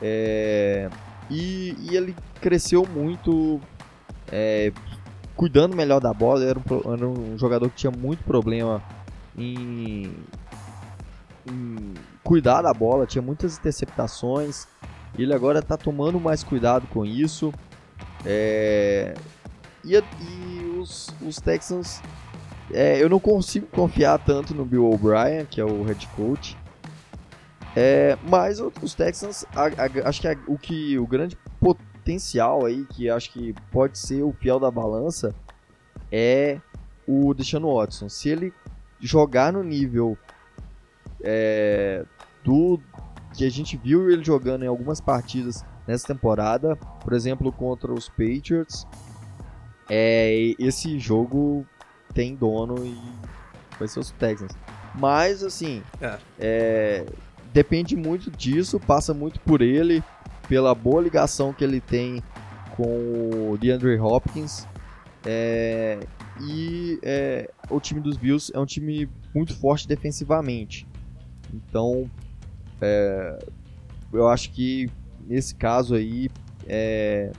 [0.00, 0.88] É,
[1.30, 3.60] e, e, ele cresceu muito,
[4.30, 4.72] é,
[5.36, 6.44] cuidando melhor da bola.
[6.44, 8.82] Era um, era um, jogador que tinha muito problema
[9.36, 10.12] em,
[11.48, 14.66] em, cuidar da bola, tinha muitas interceptações.
[15.16, 17.52] Ele agora está tomando mais cuidado com isso.
[18.26, 19.14] É,
[19.84, 22.00] e, e os, os, Texans,
[22.72, 26.56] é, eu não consigo confiar tanto no Bill O'Brien, que é o head coach.
[27.76, 32.84] É, mas os Texans, a, a, acho que a, o que o grande potencial aí,
[32.84, 35.34] que acho que pode ser o fiel da balança,
[36.10, 36.60] é
[37.06, 38.08] o Deshaun Watson.
[38.08, 38.52] Se ele
[39.00, 40.16] jogar no nível
[41.20, 42.04] é,
[42.44, 42.80] do
[43.34, 48.08] que a gente viu ele jogando em algumas partidas nessa temporada, por exemplo contra os
[48.08, 48.86] Patriots,
[49.90, 51.66] é, esse jogo
[52.14, 52.96] tem dono e
[53.78, 54.52] vai ser os Texans.
[54.94, 56.18] Mas assim, é.
[56.38, 57.06] É,
[57.54, 60.02] depende muito disso, passa muito por ele,
[60.48, 62.20] pela boa ligação que ele tem
[62.76, 64.66] com o DeAndre Hopkins.
[65.24, 66.00] É,
[66.42, 70.84] e é, o time dos Bills é um time muito forte defensivamente.
[71.54, 72.10] Então,
[72.80, 73.38] é,
[74.12, 74.90] eu acho que
[75.24, 76.28] nesse caso aí,
[76.66, 77.30] é,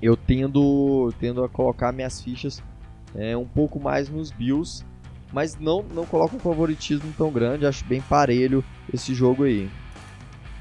[0.00, 2.62] eu tendo, tendo a colocar minhas fichas
[3.16, 4.84] é, um pouco mais nos Bills
[5.34, 9.68] mas não, não coloco um favoritismo tão grande, acho bem parelho esse jogo aí.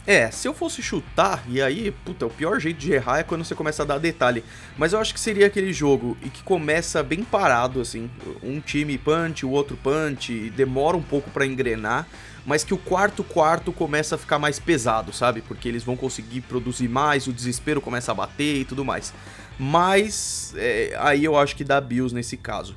[0.05, 3.45] É, se eu fosse chutar, e aí, puta, o pior jeito de errar é quando
[3.45, 4.43] você começa a dar detalhe.
[4.77, 8.09] Mas eu acho que seria aquele jogo e que começa bem parado, assim.
[8.41, 12.05] Um time punch, o outro punch, demora um pouco para engrenar,
[12.45, 15.41] mas que o quarto quarto começa a ficar mais pesado, sabe?
[15.41, 19.13] Porque eles vão conseguir produzir mais, o desespero começa a bater e tudo mais.
[19.57, 22.75] Mas é, aí eu acho que dá Bills nesse caso.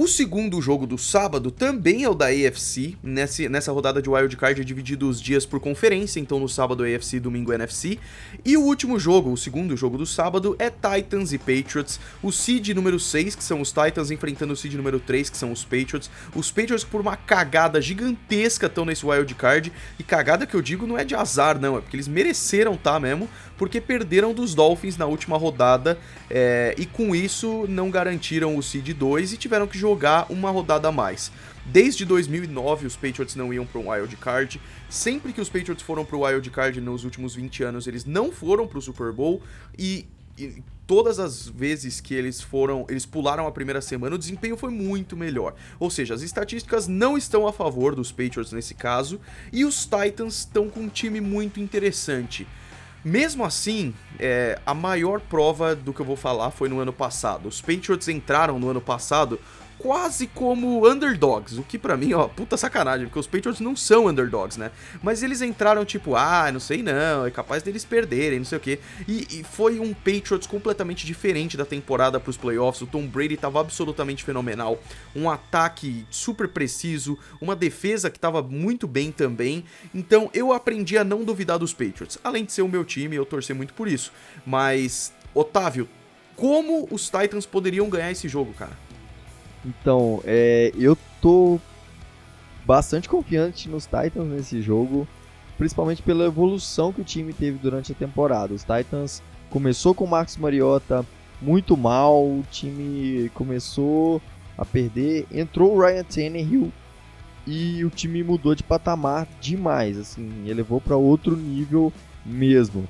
[0.00, 2.96] O segundo jogo do sábado também é o da AFC.
[3.02, 6.86] Nessa, nessa rodada de Wild Card é dividido os dias por conferência, então no sábado
[6.86, 7.98] é AFC, domingo é NFC.
[8.44, 11.98] E o último jogo, o segundo jogo do sábado, é Titans e Patriots.
[12.22, 15.50] O seed número 6, que são os Titans, enfrentando o seed número 3, que são
[15.50, 16.08] os Patriots.
[16.32, 19.72] Os Patriots, por uma cagada gigantesca, estão nesse Wild Card.
[19.98, 23.00] E cagada que eu digo não é de azar, não, é porque eles mereceram tá
[23.00, 23.28] mesmo,
[23.58, 25.98] porque perderam dos Dolphins na última rodada
[26.30, 30.88] é, e com isso não garantiram o seed 2 e tiveram que jogar uma rodada
[30.88, 31.30] a mais.
[31.66, 34.60] Desde 2009 os Patriots não iam para um wild card.
[34.88, 38.32] Sempre que os Patriots foram para o wild card nos últimos 20 anos, eles não
[38.32, 39.42] foram para o Super Bowl
[39.76, 40.06] e
[40.86, 45.16] todas as vezes que eles foram, eles pularam a primeira semana, o desempenho foi muito
[45.16, 45.54] melhor.
[45.78, 49.20] Ou seja, as estatísticas não estão a favor dos Patriots nesse caso,
[49.52, 52.46] e os Titans estão com um time muito interessante.
[53.04, 57.48] Mesmo assim, é, a maior prova do que eu vou falar foi no ano passado.
[57.48, 59.38] Os Patriots entraram no ano passado
[59.78, 64.06] quase como underdogs, o que para mim, ó, puta sacanagem, porque os Patriots não são
[64.06, 64.70] underdogs, né?
[65.02, 68.60] Mas eles entraram tipo, ah, não sei não, é capaz deles perderem, não sei o
[68.60, 68.80] quê.
[69.06, 72.82] E, e foi um Patriots completamente diferente da temporada pros playoffs.
[72.82, 74.82] O Tom Brady tava absolutamente fenomenal,
[75.14, 79.64] um ataque super preciso, uma defesa que tava muito bem também.
[79.94, 82.18] Então eu aprendi a não duvidar dos Patriots.
[82.24, 84.12] Além de ser o meu time, eu torcer muito por isso.
[84.44, 85.88] Mas, Otávio,
[86.34, 88.87] como os Titans poderiam ganhar esse jogo, cara?
[89.64, 91.60] Então, é, eu tô
[92.64, 95.08] bastante confiante nos Titans nesse jogo,
[95.56, 98.54] principalmente pela evolução que o time teve durante a temporada.
[98.54, 101.04] Os Titans começou com o Marcos Mariota
[101.40, 104.20] muito mal, o time começou
[104.56, 106.72] a perder, entrou o Ryan Tannehill
[107.46, 111.92] e o time mudou de patamar demais, assim, elevou para outro nível
[112.26, 112.86] mesmo,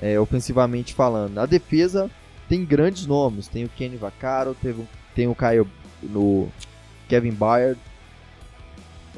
[0.00, 1.38] é, ofensivamente falando.
[1.38, 2.10] A defesa
[2.48, 5.66] tem grandes nomes, tem o Kenny Vaccaro, teve, tem o Kyle
[6.02, 6.48] no
[7.08, 7.78] Kevin Byard.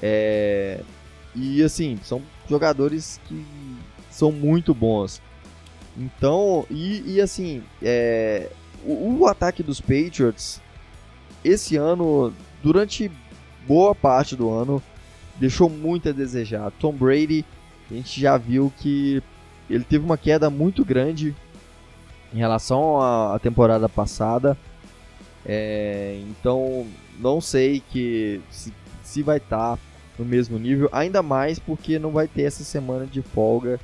[0.03, 0.81] É,
[1.35, 3.45] e assim, são jogadores que
[4.11, 5.21] são muito bons.
[5.97, 8.51] Então, e, e assim, é,
[8.85, 10.61] o, o, ataque dos Patriots,
[11.45, 13.11] esse ano, durante
[13.67, 14.83] boa parte do ano,
[15.37, 16.71] deixou muito a desejar.
[16.79, 17.45] Tom Brady,
[17.91, 19.23] a gente já viu que
[19.69, 21.35] ele teve uma queda muito grande
[22.33, 24.57] em relação à temporada passada.
[25.49, 26.87] É, então,
[27.19, 29.83] não sei que se, se vai estar tá
[30.19, 33.81] no mesmo nível, ainda mais porque não vai ter essa semana de folga.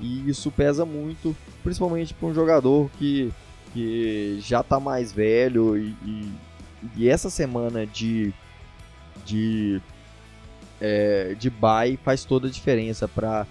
[0.00, 3.32] E isso pesa muito, principalmente para um jogador que,
[3.72, 6.32] que já está mais velho e, e,
[6.96, 8.34] e, essa semana de
[9.24, 9.80] de
[10.80, 13.46] é, de bye faz toda a diferença para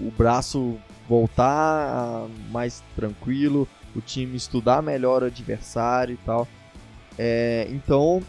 [0.00, 0.76] o braço
[1.08, 6.46] voltar mais tranquilo, o time estudar melhor o adversário e tal.
[7.18, 8.22] É, então,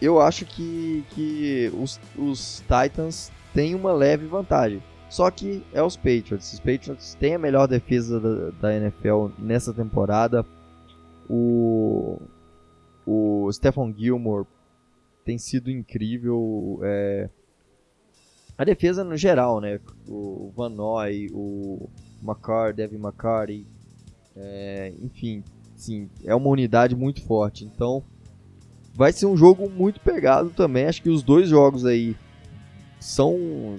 [0.00, 4.82] eu acho que, que os, os Titans têm uma leve vantagem.
[5.08, 6.52] Só que é os Patriots.
[6.52, 10.46] Os Patriots têm a melhor defesa da, da NFL nessa temporada.
[11.28, 12.20] O,
[13.04, 14.46] o Stephon Gilmore
[15.24, 16.78] tem sido incrível.
[16.84, 17.28] É,
[18.56, 19.80] a defesa no geral, né?
[20.06, 21.88] O Van Noy, o
[22.22, 23.66] McCarty, Devin McCarty,
[24.40, 25.44] é, enfim,
[25.76, 27.64] sim, é uma unidade muito forte.
[27.64, 28.02] Então,
[28.94, 30.86] vai ser um jogo muito pegado também.
[30.86, 32.16] Acho que os dois jogos aí
[32.98, 33.76] são,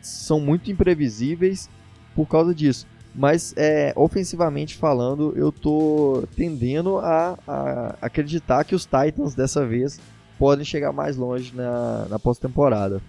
[0.00, 1.68] são muito imprevisíveis
[2.14, 2.86] por causa disso.
[3.14, 10.00] Mas é, ofensivamente falando, eu tô tendendo a, a, acreditar que os Titans dessa vez
[10.38, 13.02] podem chegar mais longe na, na pós-temporada.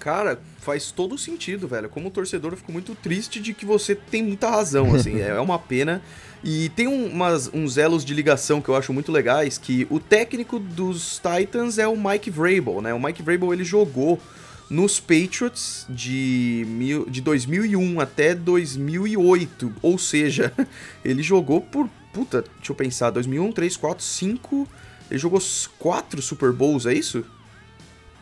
[0.00, 1.86] Cara, faz todo sentido, velho.
[1.90, 5.20] Como torcedor, eu fico muito triste de que você tem muita razão, assim.
[5.20, 6.02] é uma pena.
[6.42, 10.00] E tem um, umas, uns elos de ligação que eu acho muito legais, que o
[10.00, 12.94] técnico dos Titans é o Mike Vrabel, né?
[12.94, 14.18] O Mike Vrabel, ele jogou
[14.70, 19.74] nos Patriots de, mil, de 2001 até 2008.
[19.82, 20.50] Ou seja,
[21.04, 24.68] ele jogou por, puta, deixa eu pensar, 2001, 3, 4, 5...
[25.10, 25.42] Ele jogou
[25.76, 27.24] quatro Super Bowls, é isso?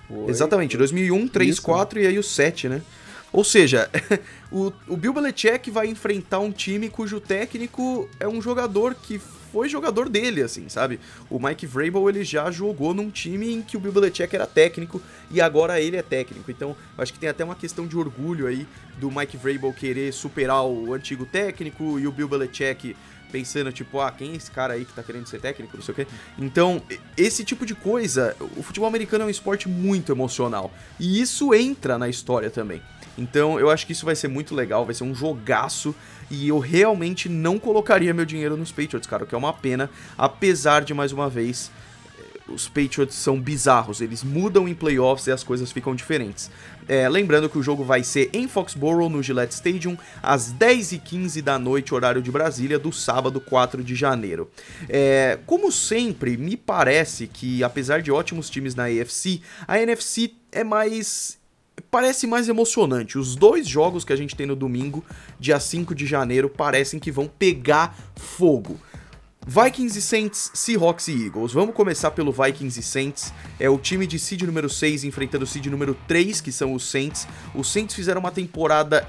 [0.08, 0.30] Foi.
[0.30, 1.62] Exatamente, 2001, 3, Isso.
[1.62, 2.82] 4 e aí o 7, né?
[3.30, 3.90] Ou seja,
[4.50, 9.20] o, o Bill Belichick vai enfrentar um time cujo técnico é um jogador que
[9.52, 11.00] foi jogador dele, assim, sabe?
[11.30, 15.00] O Mike Vrabel, ele já jogou num time em que o Bill Belichick era técnico
[15.30, 16.50] e agora ele é técnico.
[16.50, 18.66] Então, acho que tem até uma questão de orgulho aí
[18.98, 22.94] do Mike Vrabel querer superar o antigo técnico e o Bill Belichick
[23.30, 25.92] pensando, tipo, ah, quem é esse cara aí que tá querendo ser técnico, não sei
[25.92, 26.06] o quê.
[26.38, 26.82] Então,
[27.16, 30.72] esse tipo de coisa, o futebol americano é um esporte muito emocional.
[30.98, 32.82] E isso entra na história também.
[33.16, 35.94] Então, eu acho que isso vai ser muito legal, vai ser um jogaço.
[36.30, 39.90] E eu realmente não colocaria meu dinheiro nos Patriots, cara, o que é uma pena,
[40.16, 41.70] apesar de, mais uma vez,
[42.48, 46.50] os Patriots são bizarros, eles mudam em playoffs e as coisas ficam diferentes.
[46.88, 51.58] É, lembrando que o jogo vai ser em Foxborough, no Gillette Stadium, às 10h15 da
[51.58, 54.50] noite, horário de Brasília, do sábado 4 de janeiro.
[54.88, 60.64] É, como sempre, me parece que, apesar de ótimos times na AFC, a NFC é
[60.64, 61.38] mais
[61.90, 63.18] parece mais emocionante.
[63.18, 65.04] Os dois jogos que a gente tem no domingo,
[65.38, 68.78] dia 5 de janeiro, parecem que vão pegar fogo.
[69.50, 71.54] Vikings e Saints, Seahawks e Eagles.
[71.54, 73.32] Vamos começar pelo Vikings e Saints.
[73.58, 76.90] É o time de seed número 6 enfrentando o seed número 3, que são os
[76.90, 77.26] Saints.
[77.54, 79.08] Os Saints fizeram uma temporada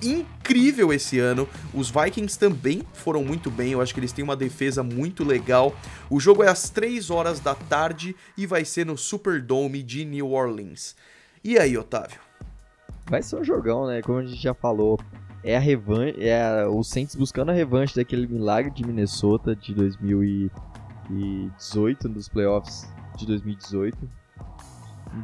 [0.00, 1.48] incrível esse ano.
[1.74, 5.74] Os Vikings também foram muito bem, eu acho que eles têm uma defesa muito legal.
[6.08, 10.30] O jogo é às 3 horas da tarde e vai ser no Superdome de New
[10.30, 10.94] Orleans.
[11.42, 12.20] E aí, Otávio?
[13.06, 14.02] Vai ser um jogão, né?
[14.02, 15.00] Como a gente já falou,
[15.42, 22.08] é a revanche, é o Saints buscando a revanche daquele milagre de Minnesota de 2018
[22.08, 22.86] nos playoffs
[23.16, 23.96] de 2018.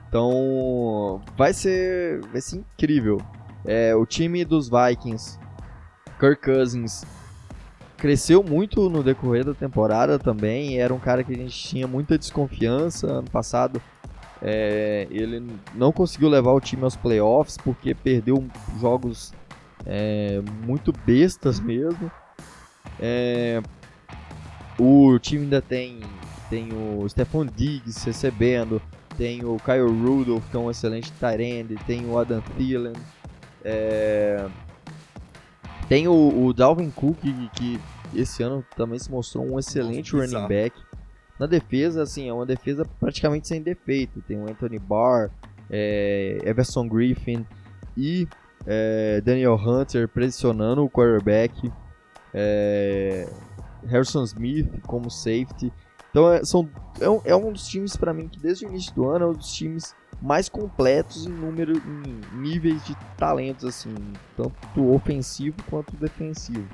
[0.09, 3.21] Então, vai ser vai ser incrível.
[3.64, 5.39] É, o time dos Vikings,
[6.19, 7.05] Kirk Cousins,
[7.97, 10.81] cresceu muito no decorrer da temporada também.
[10.81, 13.81] Era um cara que a gente tinha muita desconfiança ano passado.
[14.43, 15.43] É, ele
[15.75, 18.45] não conseguiu levar o time aos playoffs porque perdeu
[18.79, 19.33] jogos
[19.85, 22.11] é, muito bestas mesmo.
[23.01, 23.61] É,
[24.79, 26.01] o time ainda tem,
[26.49, 28.81] tem o Stephon Diggs recebendo,
[29.16, 32.95] tem o Kyle Rudolph, que é um excelente tight end, tem o Adam Thielen,
[33.64, 34.47] é,
[35.89, 37.81] tem o, o, Dalvin Cook, que, que,
[38.14, 40.77] esse ano também se mostrou um excelente Nossa, running back.
[41.39, 44.22] Na defesa, assim, é uma defesa praticamente sem defeito.
[44.22, 45.31] Tem o Anthony Barr,
[45.70, 47.47] é, Everson Griffin
[47.97, 48.27] e
[48.67, 51.73] é, Daniel Hunter pressionando o quarterback,
[52.35, 53.29] é,
[53.87, 55.73] Harrison Smith como safety.
[56.11, 56.69] Então é, são,
[57.01, 59.29] é, um, é um dos times para mim que desde o início do ano é
[59.29, 63.95] um dos times mais completos em número, em níveis de talentos assim,
[64.37, 66.67] tanto ofensivo quanto defensivo.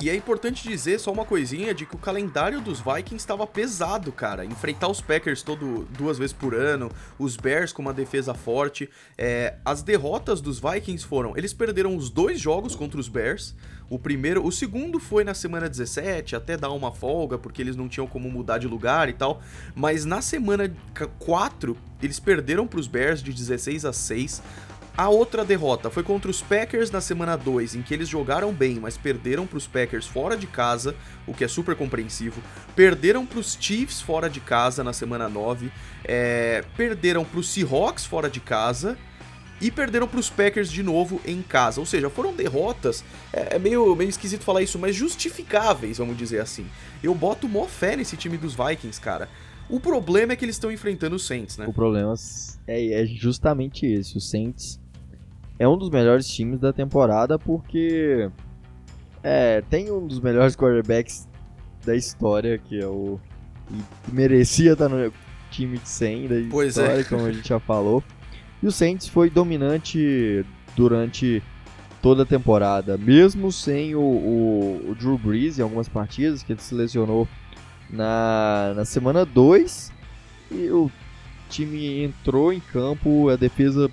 [0.00, 4.10] E é importante dizer só uma coisinha de que o calendário dos Vikings estava pesado,
[4.10, 4.44] cara.
[4.44, 8.88] Enfrentar os Packers todo duas vezes por ano, os Bears com uma defesa forte.
[9.18, 13.54] É, as derrotas dos Vikings foram: eles perderam os dois jogos contra os Bears.
[13.88, 17.88] O primeiro, o segundo foi na semana 17, até dar uma folga, porque eles não
[17.88, 19.40] tinham como mudar de lugar e tal.
[19.76, 20.74] Mas na semana
[21.20, 24.42] 4, eles perderam para os Bears de 16 a 6.
[24.96, 28.76] A outra derrota foi contra os Packers na semana 2, em que eles jogaram bem,
[28.80, 32.40] mas perderam para os Packers fora de casa, o que é super compreensivo.
[32.74, 35.70] Perderam para os Chiefs fora de casa na semana 9.
[36.02, 38.96] É, perderam para os Seahawks fora de casa.
[39.60, 41.80] E perderam para os Packers de novo em casa.
[41.80, 43.04] Ou seja, foram derrotas.
[43.32, 46.66] É, é, meio, meio esquisito falar isso, mas justificáveis, vamos dizer assim.
[47.02, 49.28] Eu boto mó fé nesse time dos Vikings, cara.
[49.68, 51.66] O problema é que eles estão enfrentando os Saints, né?
[51.66, 52.14] O problema
[52.66, 54.16] é, é justamente esse.
[54.16, 54.78] Os Saints
[55.58, 58.30] é um dos melhores times da temporada porque
[59.22, 61.26] é, tem um dos melhores quarterbacks
[61.84, 63.18] da história, que é o.
[63.70, 65.12] E merecia estar no
[65.50, 66.82] time de 100 da pois é.
[66.82, 67.04] história, é.
[67.04, 68.04] como a gente já falou.
[68.62, 70.44] E o Saints foi dominante
[70.76, 71.42] durante
[72.00, 76.60] toda a temporada, mesmo sem o, o, o Drew Brees em algumas partidas, que ele
[76.60, 77.26] se lesionou
[77.90, 79.92] na, na semana 2.
[80.52, 80.90] E o
[81.48, 83.90] time entrou em campo, a defesa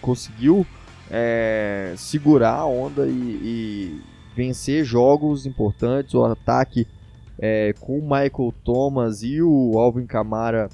[0.00, 0.64] conseguiu
[1.10, 4.00] é, segurar a onda e, e,
[4.34, 6.14] vencer jogos importantes.
[6.14, 6.86] O ataque
[7.38, 10.68] é, com o Michael Thomas e o Alvin Kamara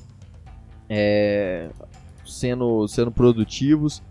[0.89, 1.69] é,
[2.25, 4.03] sendo, sendo produtivos.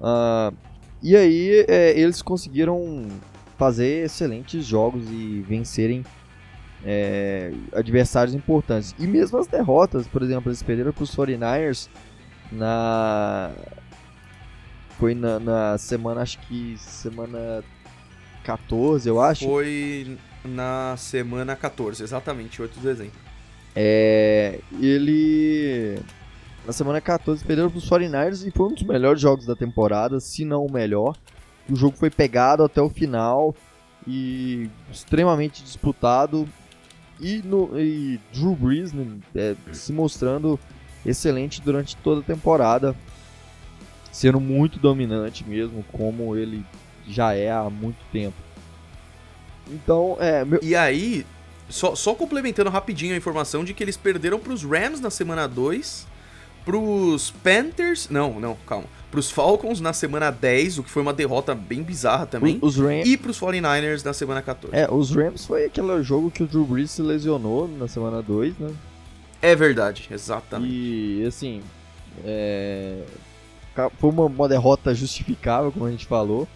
[0.00, 0.54] Uh,
[1.02, 3.06] e aí é, eles conseguiram
[3.56, 6.04] fazer excelentes jogos e vencerem
[6.84, 8.94] é, adversários importantes.
[8.98, 11.88] E mesmo as derrotas, por exemplo, eles perderam para os 49ers
[12.50, 13.52] na,
[15.02, 17.64] foi na, na, semana, acho que semana
[18.44, 19.44] 14, eu acho.
[19.44, 23.18] Foi na semana 14, exatamente, 8 de dezembro.
[23.74, 25.98] É, ele
[26.64, 30.20] na semana 14 perderam para os 49ers e foi um dos melhores jogos da temporada,
[30.20, 31.16] se não o melhor.
[31.68, 33.56] O jogo foi pegado até o final
[34.06, 36.48] e extremamente disputado.
[37.18, 40.60] E, no, e Drew Brees né, é, se mostrando
[41.04, 42.94] excelente durante toda a temporada
[44.12, 46.64] sendo muito dominante mesmo, como ele
[47.08, 48.36] já é há muito tempo.
[49.68, 50.44] Então, é.
[50.44, 50.60] Meu...
[50.62, 51.26] E aí,
[51.68, 55.48] só, só complementando rapidinho a informação de que eles perderam para os Rams na semana
[55.48, 56.06] 2,
[56.64, 58.08] para os Panthers.
[58.10, 58.86] Não, não, calma.
[59.10, 62.58] Para os Falcons na semana 10, o que foi uma derrota bem bizarra também.
[62.62, 63.06] Os Rams...
[63.06, 64.74] E para os 49ers na semana 14.
[64.76, 68.58] É, os Rams foi aquele jogo que o Drew Brees se lesionou na semana 2,
[68.58, 68.70] né?
[69.40, 70.72] É verdade, exatamente.
[70.72, 71.62] E assim,
[72.24, 73.02] é,
[73.98, 76.46] foi uma, uma derrota justificável, como a gente falou.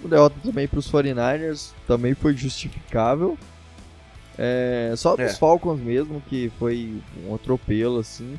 [0.00, 3.38] Uma derrota também para os 49ers também foi justificável.
[4.36, 5.26] É, só é.
[5.26, 8.38] dos Falcons mesmo, que foi um atropelo assim.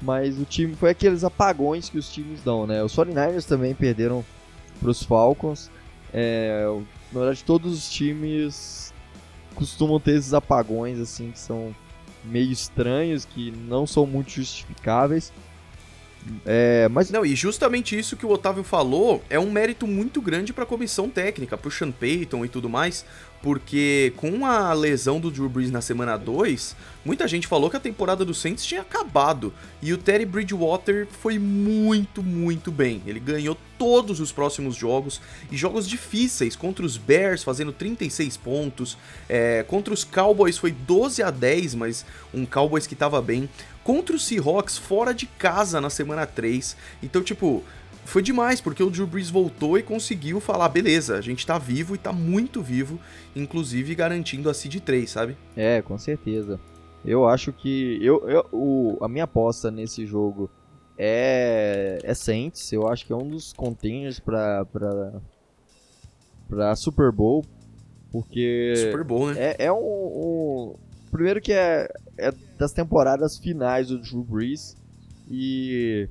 [0.00, 2.82] Mas o time foi aqueles apagões que os times dão, né?
[2.82, 4.24] Os 49ers também perderam
[4.80, 5.70] para os Falcons.
[6.12, 6.64] É,
[7.12, 8.92] na verdade, todos os times
[9.54, 11.74] costumam ter esses apagões assim que são
[12.24, 15.32] meio estranhos, que não são muito justificáveis.
[16.46, 20.52] É, mas não, e justamente isso que o Otávio falou é um mérito muito grande
[20.52, 23.04] para a comissão técnica, pro Sean Payton e tudo mais,
[23.42, 27.80] porque com a lesão do Drew Brees na semana 2, muita gente falou que a
[27.80, 29.52] temporada do Saints tinha acabado,
[29.82, 33.02] e o Terry Bridgewater foi muito, muito bem.
[33.06, 35.20] Ele ganhou todos os próximos jogos,
[35.50, 38.96] e jogos difíceis, contra os Bears fazendo 36 pontos,
[39.28, 43.46] é, contra os Cowboys foi 12 a 10, mas um Cowboys que tava bem
[43.84, 46.76] contra o Seahawks fora de casa na semana 3.
[47.02, 47.62] Então, tipo,
[48.04, 51.94] foi demais, porque o Drew Brees voltou e conseguiu falar, beleza, a gente tá vivo
[51.94, 52.98] e tá muito vivo,
[53.36, 55.36] inclusive garantindo a seed 3, sabe?
[55.56, 56.58] É, com certeza.
[57.04, 60.50] Eu acho que eu, eu o, a minha aposta nesse jogo
[60.96, 65.12] é, é Saints, eu acho que é um dos containers pra, pra,
[66.48, 67.44] pra Super Bowl,
[68.12, 69.54] porque Super Bowl, né?
[69.58, 70.74] é, é um, um,
[71.10, 74.76] primeiro que é, é das temporadas finais do Drew Brees.
[75.30, 76.08] E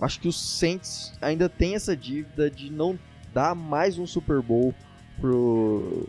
[0.00, 2.98] acho que o Saints ainda tem essa dívida de não
[3.32, 4.74] dar mais um Super Bowl
[5.20, 6.08] pro,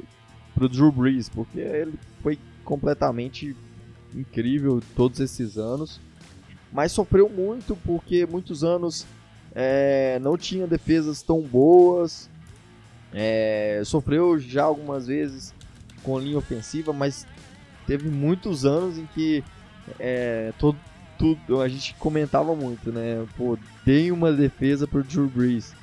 [0.53, 3.55] pro Drew Brees, porque ele foi completamente
[4.13, 5.99] incrível todos esses anos,
[6.71, 9.05] mas sofreu muito porque muitos anos
[9.53, 12.29] é, não tinha defesas tão boas,
[13.13, 15.53] é, sofreu já algumas vezes
[16.03, 17.25] com linha ofensiva, mas
[17.89, 19.43] teve muitos anos em que
[19.99, 20.77] é, todo,
[21.17, 23.25] tudo, a gente comentava muito, né?
[23.35, 25.73] Pô, dei uma defesa pro Drew Brees.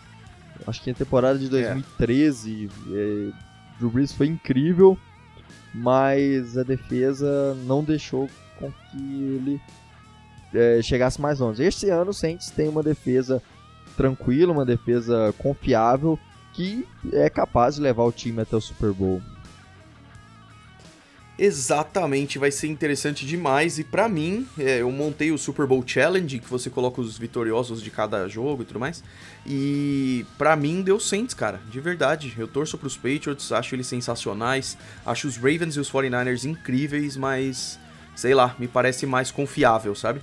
[0.65, 2.95] Acho que na temporada de 2013, é.
[2.95, 3.33] É,
[3.81, 4.97] Drew Brees foi incrível,
[5.75, 9.61] mas a defesa não deixou com que ele
[10.55, 11.65] é, chegasse mais longe.
[11.65, 13.43] Este ano o Saints tem uma defesa
[13.97, 16.17] tranquila, uma defesa confiável,
[16.53, 19.21] que é capaz de levar o time até o Super Bowl.
[21.39, 23.79] Exatamente, vai ser interessante demais.
[23.79, 27.83] E para mim, é, eu montei o Super Bowl Challenge, que você coloca os vitoriosos
[27.83, 29.05] de cada jogo e tudo mais.
[29.47, 32.35] E para mim deu Saints, cara, de verdade.
[32.39, 34.79] Eu torço pros Patriots, acho eles sensacionais.
[35.05, 37.79] Acho os Ravens e os 49ers incríveis, mas
[38.15, 40.23] sei lá, me parece mais confiável, sabe?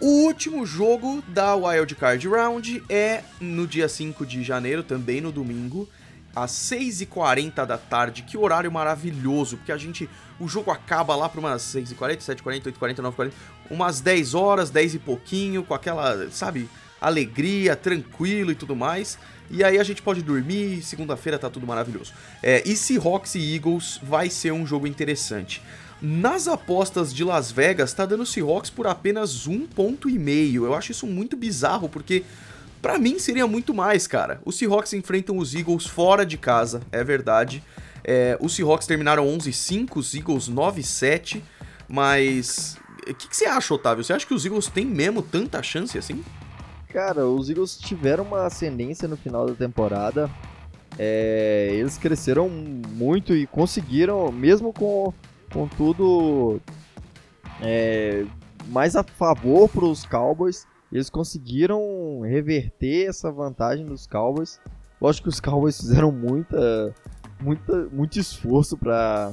[0.00, 5.30] O último jogo da Wild Card Round é no dia 5 de janeiro, também no
[5.30, 5.88] domingo
[6.34, 8.22] às 6h40 da tarde.
[8.22, 10.08] Que horário maravilhoso, porque a gente.
[10.38, 13.32] O jogo acaba lá para umas 6h40, 7h40, 8h40, 9h40,
[13.70, 16.68] umas 10 horas, 10 e pouquinho, com aquela, sabe,
[17.00, 19.18] alegria, tranquilo e tudo mais.
[19.50, 22.12] E aí a gente pode dormir, segunda-feira tá tudo maravilhoso.
[22.42, 25.62] É, e Seahawks e Eagles vai ser um jogo interessante.
[26.00, 30.64] Nas apostas de Las Vegas, tá dando Seahawks por apenas um ponto e meio.
[30.64, 32.24] Eu acho isso muito bizarro, porque
[32.84, 34.42] para mim seria muito mais, cara.
[34.44, 37.62] Os Seahawks enfrentam os Eagles fora de casa, é verdade.
[38.04, 41.42] É, os Seahawks terminaram 11-5, os Eagles 9-7,
[41.88, 42.76] mas
[43.08, 44.04] o que, que, você acha, Otávio?
[44.04, 46.22] Você acha que os Eagles têm mesmo tanta chance assim?
[46.90, 50.30] Cara, os Eagles tiveram uma ascendência no final da temporada.
[50.98, 55.10] É, eles cresceram muito e conseguiram, mesmo com,
[55.50, 56.60] com tudo
[57.62, 58.26] é,
[58.66, 64.60] mais a favor para os Cowboys, eles conseguiram reverter essa vantagem dos Cowboys.
[65.00, 66.94] Lógico que os Cowboys fizeram muita,
[67.40, 69.32] muita, muito esforço para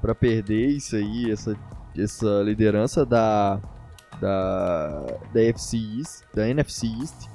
[0.00, 1.54] para perder isso aí, essa,
[1.98, 3.60] essa liderança da
[4.20, 7.28] da da NFC East, da NFC East.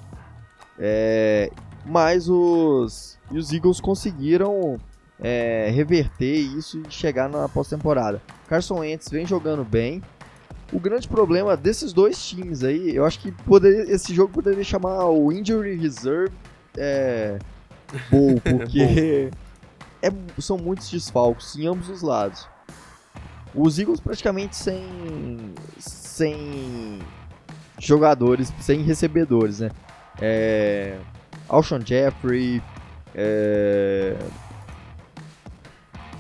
[0.80, 1.52] É,
[1.86, 4.80] mas os e os Eagles conseguiram
[5.20, 8.22] é, reverter isso e chegar na pós-temporada.
[8.48, 10.02] Carson Wentz vem jogando bem,
[10.74, 15.06] o grande problema desses dois times aí, eu acho que poderia, esse jogo poderia chamar
[15.06, 16.34] o Injury Reserve
[16.78, 17.38] é,
[18.10, 19.30] Bowl, porque
[20.02, 22.48] é, são muitos desfalques em ambos os lados.
[23.54, 24.84] Os Eagles praticamente sem,
[25.78, 27.00] sem
[27.80, 29.72] jogadores, sem recebedores, né?
[30.20, 30.98] É,
[31.48, 32.62] Alshon Jeffrey,
[33.14, 34.18] é,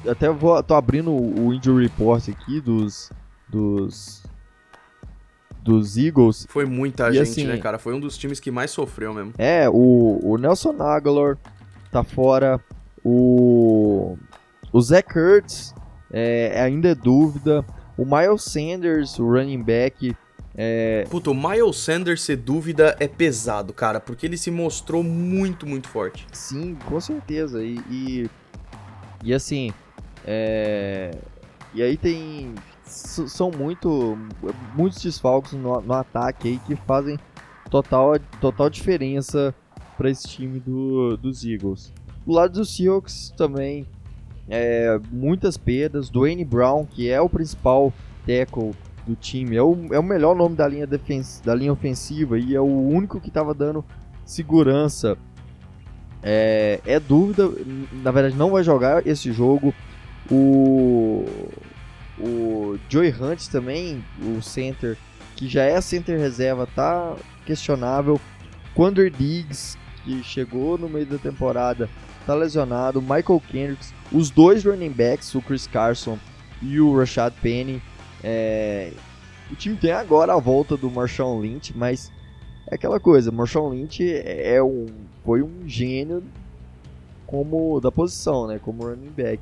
[0.09, 3.11] até vou, tô abrindo o injury report aqui dos,
[3.49, 4.23] dos
[5.65, 6.45] dos Eagles.
[6.47, 7.79] Foi muita e, gente, assim, né, cara?
[7.79, 9.33] Foi um dos times que mais sofreu mesmo.
[9.35, 11.37] É, o, o Nelson Aguilar
[11.91, 12.61] tá fora,
[13.03, 14.15] o,
[14.71, 15.73] o Zach Ertz
[16.11, 17.65] é, ainda é dúvida,
[17.97, 20.15] o Miles Sanders, o running back...
[20.57, 21.03] É...
[21.09, 25.89] Puta, o Miles Sanders ser dúvida é pesado, cara, porque ele se mostrou muito, muito
[25.89, 26.25] forte.
[26.31, 27.61] Sim, com certeza.
[27.61, 28.29] E, e,
[29.21, 29.73] e assim,
[30.25, 31.11] é...
[31.73, 32.55] e aí tem
[32.85, 34.17] são muito
[34.75, 37.17] muitos desfalques no, no, ataque aí que fazem
[37.69, 39.53] total, total diferença
[39.97, 41.91] para esse time do, dos Eagles.
[42.25, 43.85] Do lado dos Seahawks também
[44.47, 46.09] é, muitas perdas.
[46.09, 47.93] Dwayne Brown, que é o principal
[48.25, 48.71] tackle,
[49.05, 49.55] do time.
[49.55, 52.65] É o, é o melhor nome da linha, defens da linha ofensiva e é o
[52.65, 53.83] único que estava dando
[54.25, 55.17] segurança.
[56.23, 57.47] É, é dúvida,
[58.03, 59.73] na verdade não vai jogar esse jogo.
[60.31, 61.25] O,
[62.19, 64.97] o Joey Hunt também, o center,
[65.35, 68.19] que já é center reserva, tá questionável.
[68.73, 71.89] Quander Diggs, que chegou no meio da temporada,
[72.25, 73.01] tá lesionado.
[73.01, 76.17] Michael Kendricks, os dois running backs, o Chris Carson
[76.61, 77.81] e o Rashad Penny.
[78.23, 78.91] É...
[79.51, 82.11] O time tem agora a volta do Marshawn Lynch, mas
[82.67, 84.87] é aquela coisa, Marshawn Lynch é um,
[85.23, 86.23] foi um gênio
[87.27, 89.41] como da posição, né, como running back.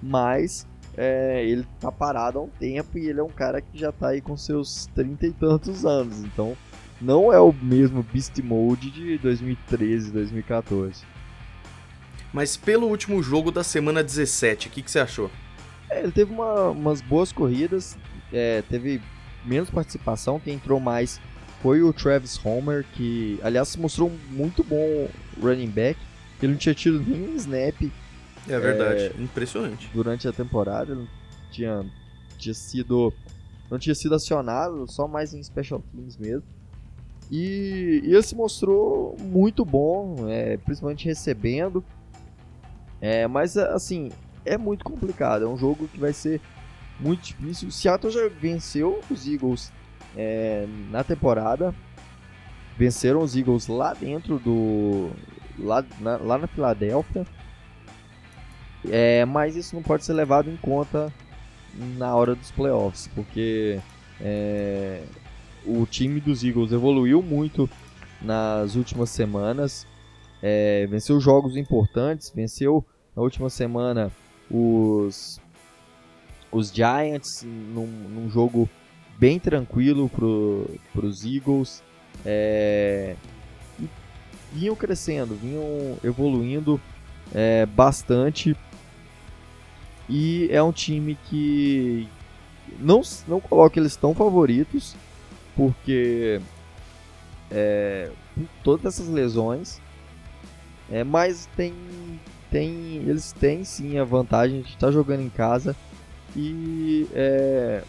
[0.00, 0.66] Mas
[1.02, 4.08] é, ele tá parado há um tempo e ele é um cara que já tá
[4.08, 6.20] aí com seus trinta e tantos anos.
[6.20, 6.54] Então
[7.00, 11.02] não é o mesmo Beast Mode de 2013, 2014.
[12.34, 15.30] Mas pelo último jogo da semana 17, o que, que você achou?
[15.88, 17.96] É, ele teve uma, umas boas corridas,
[18.30, 19.00] é, teve
[19.42, 21.18] menos participação, quem entrou mais
[21.62, 25.08] foi o Travis Homer, que aliás se mostrou muito bom
[25.42, 25.98] running back.
[26.42, 27.90] Ele não tinha tido nenhum snap.
[28.48, 29.90] É verdade, é, impressionante.
[29.92, 31.08] Durante a temporada, ele não
[31.50, 31.84] tinha,
[32.38, 33.12] tinha sido.
[33.70, 36.42] Não tinha sido acionado, só mais em special teams mesmo.
[37.30, 41.84] E, e ele se mostrou muito bom, é, principalmente recebendo.
[43.00, 44.10] É, mas assim,
[44.44, 45.44] é muito complicado.
[45.44, 46.40] É um jogo que vai ser
[46.98, 47.68] muito difícil.
[47.68, 49.72] O Seattle já venceu os Eagles
[50.16, 51.74] é, na temporada.
[52.76, 55.10] Venceram os Eagles lá dentro do.
[55.58, 57.24] lá na, lá na Filadélfia.
[58.88, 61.12] É, mas isso não pode ser levado em conta
[61.74, 63.78] na hora dos playoffs, porque
[64.20, 65.02] é,
[65.64, 67.68] o time dos Eagles evoluiu muito
[68.20, 69.86] nas últimas semanas.
[70.42, 74.10] É, venceu jogos importantes, venceu na última semana
[74.50, 75.40] os,
[76.50, 78.68] os Giants num, num jogo
[79.18, 81.82] bem tranquilo para os Eagles.
[82.24, 83.16] É,
[84.52, 86.80] vinham crescendo, vinham evoluindo
[87.34, 88.56] é, bastante.
[90.10, 92.08] E é um time que
[92.80, 94.96] não, não coloca eles tão favoritos,
[95.54, 96.40] porque
[97.48, 98.10] é,
[98.64, 99.80] todas essas lesões,
[100.90, 101.72] é, mas tem,
[102.50, 105.76] tem, eles têm sim a vantagem de estar jogando em casa
[106.34, 107.84] e é,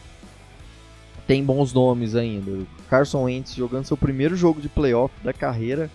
[1.26, 2.66] tem bons nomes ainda.
[2.88, 5.90] Carson Wentz jogando seu primeiro jogo de playoff da carreira.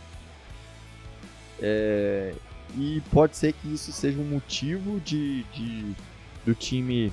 [1.61, 2.35] É,
[2.77, 5.95] e pode ser que isso seja um motivo de, de,
[6.47, 7.13] do time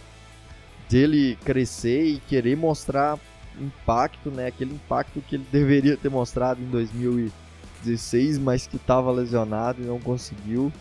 [0.89, 3.19] dele crescer e querer mostrar
[3.59, 4.47] impacto, né?
[4.47, 9.99] Aquele impacto que ele deveria ter mostrado em 2016, mas que estava lesionado e não
[9.99, 10.71] conseguiu.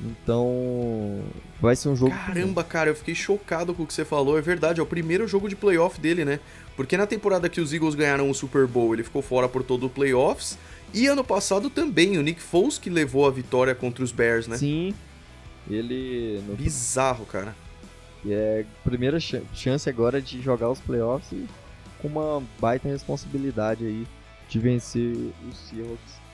[0.00, 1.22] Então,
[1.60, 2.10] vai ser um jogo.
[2.10, 4.36] Caramba, cara, eu fiquei chocado com o que você falou.
[4.36, 6.40] É verdade, é o primeiro jogo de playoff dele, né?
[6.76, 9.86] Porque na temporada que os Eagles ganharam o Super Bowl, ele ficou fora por todo
[9.86, 10.58] o playoffs.
[10.92, 14.56] E ano passado também, o Nick Foles que levou a vitória contra os Bears, né?
[14.56, 14.94] Sim.
[15.70, 16.42] Ele.
[16.58, 17.54] Bizarro, cara.
[18.24, 21.46] E é primeira ch chance agora de jogar os playoffs e
[22.00, 24.06] com uma baita responsabilidade aí
[24.48, 25.14] de vencer
[25.48, 26.24] os Seahawks.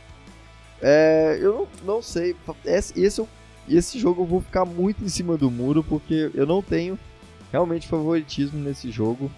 [0.81, 1.53] É, eu
[1.85, 2.35] não, não sei.
[2.65, 3.25] Esse, esse,
[3.69, 6.99] esse jogo eu vou ficar muito em cima do muro porque eu não tenho
[7.53, 9.31] realmente favoritismo nesse jogo.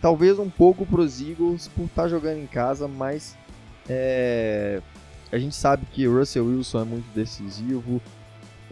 [0.00, 3.36] Talvez um pouco para os Eagles por estar tá jogando em casa, mas
[3.88, 4.80] é,
[5.30, 8.00] a gente sabe que Russell Wilson é muito decisivo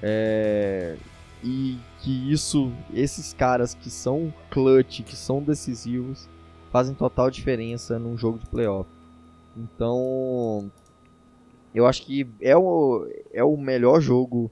[0.02, 0.96] é,
[1.42, 6.28] e que isso, esses caras que são clutch, que são decisivos,
[6.70, 8.88] fazem total diferença num jogo de playoff.
[9.56, 10.70] Então,
[11.74, 14.48] eu acho que é o, é o melhor jogo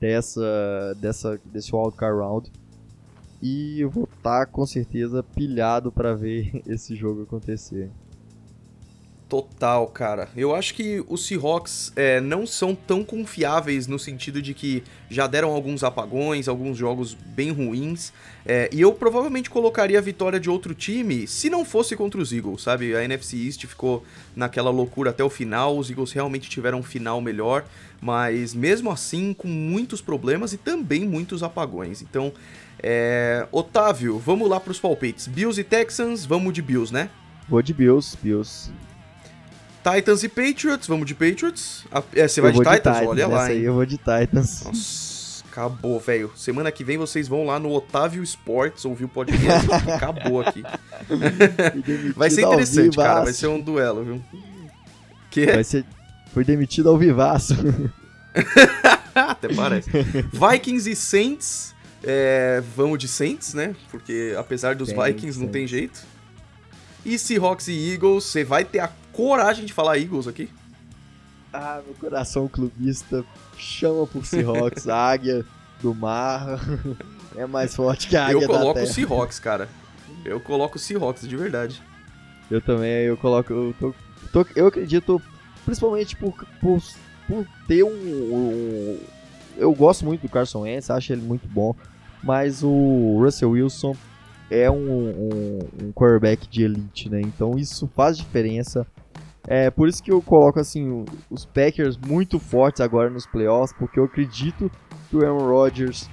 [0.00, 2.50] dessa, dessa, desse wildcard round.
[3.42, 7.90] E eu vou estar tá, com certeza pilhado para ver esse jogo acontecer.
[9.28, 10.28] Total, cara.
[10.36, 15.26] Eu acho que os Seahawks é, não são tão confiáveis no sentido de que já
[15.26, 18.12] deram alguns apagões, alguns jogos bem ruins.
[18.44, 22.32] É, e eu provavelmente colocaria a vitória de outro time se não fosse contra os
[22.32, 22.94] Eagles, sabe?
[22.94, 24.04] A NFC East ficou
[24.36, 27.64] naquela loucura até o final, os Eagles realmente tiveram um final melhor,
[28.02, 32.02] mas mesmo assim com muitos problemas e também muitos apagões.
[32.02, 32.30] Então
[32.82, 33.48] é...
[33.50, 35.26] Otávio, vamos lá para os palpites.
[35.26, 37.08] Bills e Texans, vamos de Bills, né?
[37.48, 38.70] Vou de Bills, Bills.
[39.84, 41.84] Titans e Patriots, vamos de Patriots.
[42.14, 42.76] É, você vai de Titans?
[42.76, 43.06] de Titans?
[43.06, 43.58] Olha lá, hein?
[43.58, 44.62] Aí eu vou de Titans.
[44.64, 46.32] Nossa, acabou, velho.
[46.34, 49.70] Semana que vem vocês vão lá no Otávio Sports ouvir o podcast.
[49.92, 50.62] acabou aqui.
[52.16, 53.24] vai ser interessante, cara.
[53.24, 54.22] Vai ser um duelo, viu?
[55.30, 55.46] Que?
[55.46, 55.84] Vai ser...
[56.32, 57.54] Foi demitido ao vivaço.
[59.14, 59.90] Até parece.
[60.32, 61.74] Vikings e Saints
[62.06, 63.74] é, vamos de Saints, né?
[63.90, 66.00] Porque apesar dos tem, Vikings, não tem jeito.
[67.04, 70.48] E Seahawks e Eagles, você vai ter a coragem de falar Eagles aqui?
[71.52, 73.24] Ah, meu coração clubista
[73.56, 75.44] chama por Seahawks, a águia
[75.80, 76.58] do mar
[77.36, 79.68] é mais forte que a águia Eu coloco o Seahawks, cara.
[80.24, 81.80] Eu coloco o Seahawks, de verdade.
[82.50, 83.52] Eu também, eu coloco.
[83.52, 83.94] Eu, tô,
[84.32, 85.20] tô, eu acredito,
[85.64, 86.82] principalmente por, por,
[87.28, 89.00] por ter um, um,
[89.56, 91.74] Eu gosto muito do Carson Wentz, acho ele muito bom.
[92.22, 93.94] Mas o Russell Wilson
[94.50, 97.20] é um, um, um quarterback de elite, né?
[97.20, 98.86] Então isso faz diferença.
[99.46, 103.98] É por isso que eu coloco assim os Packers muito fortes agora nos playoffs, porque
[103.98, 104.70] eu acredito
[105.08, 106.08] que o Aaron Rodgers,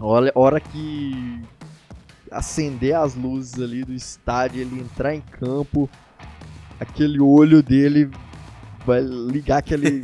[0.00, 1.42] olha, hora que
[2.30, 5.90] acender as luzes ali do estádio, ele entrar em campo,
[6.78, 8.08] aquele olho dele
[8.86, 10.00] vai ligar aquele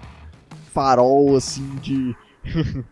[0.72, 2.16] farol assim de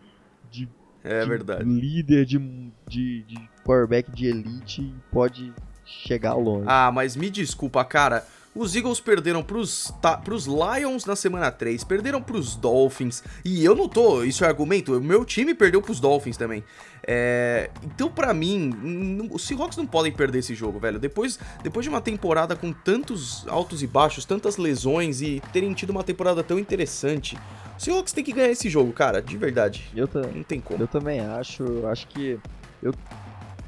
[0.51, 0.69] de,
[1.03, 1.65] é de verdade.
[1.65, 2.39] líder de,
[2.87, 5.55] de, de quarterback de elite e pode
[5.85, 6.67] chegar longe.
[6.69, 8.27] Ah, mas me desculpa, cara.
[8.59, 13.73] Os Eagles perderam pros, tá, pros Lions na semana 3, perderam pros Dolphins, e eu
[13.73, 16.65] não tô, isso é argumento, o meu time perdeu pros Dolphins também.
[17.07, 20.99] É, então, para mim, os Seahawks não podem perder esse jogo, velho.
[20.99, 25.91] Depois, depois de uma temporada com tantos altos e baixos, tantas lesões e terem tido
[25.91, 27.39] uma temporada tão interessante,
[27.77, 29.89] os Seahawks tem que ganhar esse jogo, cara, de verdade.
[29.95, 30.83] Eu não tem como.
[30.83, 32.41] Eu também acho, acho que
[32.83, 32.93] eu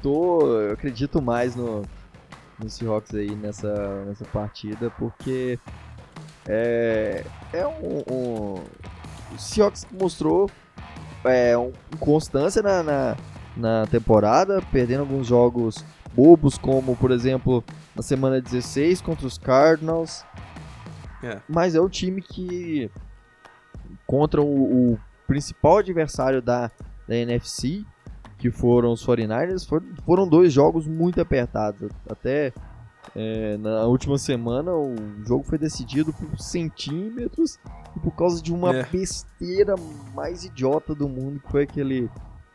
[0.01, 1.83] tô, eu acredito mais no
[2.61, 5.59] no Seahawks aí nessa, nessa partida, porque
[6.47, 8.63] é, é um, um
[9.33, 10.49] o Seahawks mostrou
[11.23, 13.17] é, um, constância na, na,
[13.55, 17.63] na, temporada, perdendo alguns jogos bobos, como por exemplo
[17.95, 20.25] na semana 16 contra os Cardinals.
[21.23, 21.39] É.
[21.47, 22.89] Mas é o time que
[24.05, 26.69] contra o, o principal adversário da,
[27.07, 27.85] da NFC
[28.41, 31.91] que foram os 49ers, foram, foram dois jogos muito apertados.
[32.09, 32.51] Até
[33.15, 34.95] é, na última semana o
[35.27, 37.59] jogo foi decidido por centímetros
[37.95, 38.83] e por causa de uma é.
[38.83, 39.75] besteira
[40.15, 42.09] mais idiota do mundo, que foi aquele,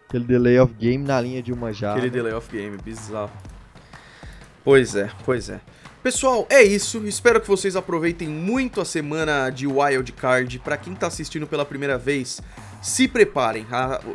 [0.09, 1.99] aquele delay of game na linha de uma jarda.
[1.99, 3.31] Aquele delay of game, bizarro.
[4.65, 5.61] Pois é, pois é.
[6.07, 7.05] Pessoal, é isso.
[7.05, 10.61] Espero que vocês aproveitem muito a semana de Wild Card.
[10.61, 12.41] Para quem tá assistindo pela primeira vez,
[12.81, 13.67] se preparem.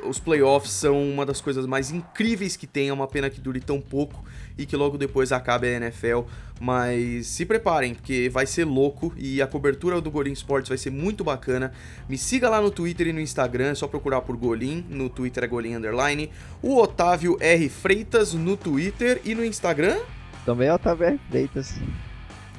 [0.08, 2.88] os playoffs são uma das coisas mais incríveis que tem.
[2.88, 4.24] É uma pena que dure tão pouco
[4.58, 6.22] e que logo depois acabe a NFL.
[6.62, 10.92] Mas se preparem, porque vai ser louco e a cobertura do Golim Sports vai ser
[10.92, 11.74] muito bacana.
[12.08, 14.86] Me siga lá no Twitter e no Instagram, é só procurar por Golim.
[14.90, 16.32] No Twitter é Golim Underline.
[16.62, 17.68] O Otávio R.
[17.68, 20.00] Freitas no Twitter e no Instagram.
[20.46, 21.20] Também é Otávio R.
[21.30, 21.76] Freitas.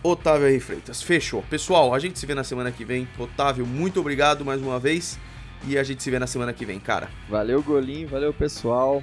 [0.02, 0.60] Otávio R.
[0.60, 1.02] Freitas.
[1.02, 1.42] Fechou.
[1.42, 3.08] Pessoal, a gente se vê na semana que vem.
[3.18, 5.18] Otávio, muito obrigado mais uma vez.
[5.66, 7.08] E a gente se vê na semana que vem, cara.
[7.28, 8.06] Valeu, Golim.
[8.06, 9.02] Valeu, pessoal.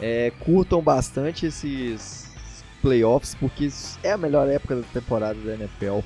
[0.00, 2.28] É, curtam bastante esses
[2.80, 3.68] playoffs, porque
[4.02, 6.00] é a melhor época da temporada da NFL.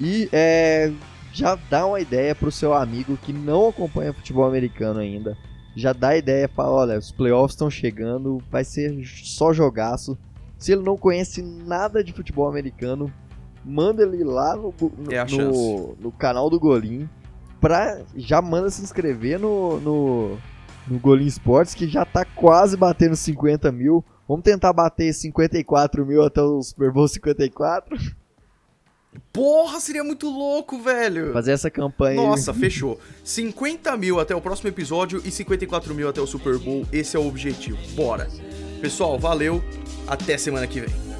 [0.00, 0.92] E é,
[1.32, 5.36] já dá uma ideia pro seu amigo que não acompanha futebol americano ainda.
[5.74, 10.18] Já dá ideia, fala, olha, os playoffs estão chegando, vai ser só jogaço.
[10.62, 13.12] Se ele não conhece nada de futebol americano,
[13.64, 14.72] manda ele lá no,
[15.10, 17.08] é no, no, canal do Golim.
[17.60, 20.38] Pra, já manda se inscrever no, no,
[20.86, 24.04] no Golim Sports, que já tá quase batendo 50 mil.
[24.28, 27.98] Vamos tentar bater 54 mil até o Super Bowl 54.
[29.32, 31.32] Porra, seria muito louco, velho.
[31.32, 32.22] Fazer essa campanha.
[32.22, 33.00] Nossa, fechou.
[33.24, 36.86] 50 mil até o próximo episódio e 54 mil até o Super Bowl.
[36.92, 37.78] Esse é o objetivo.
[37.96, 38.28] Bora.
[38.80, 39.60] Pessoal, valeu.
[40.06, 41.11] Até semana que vem.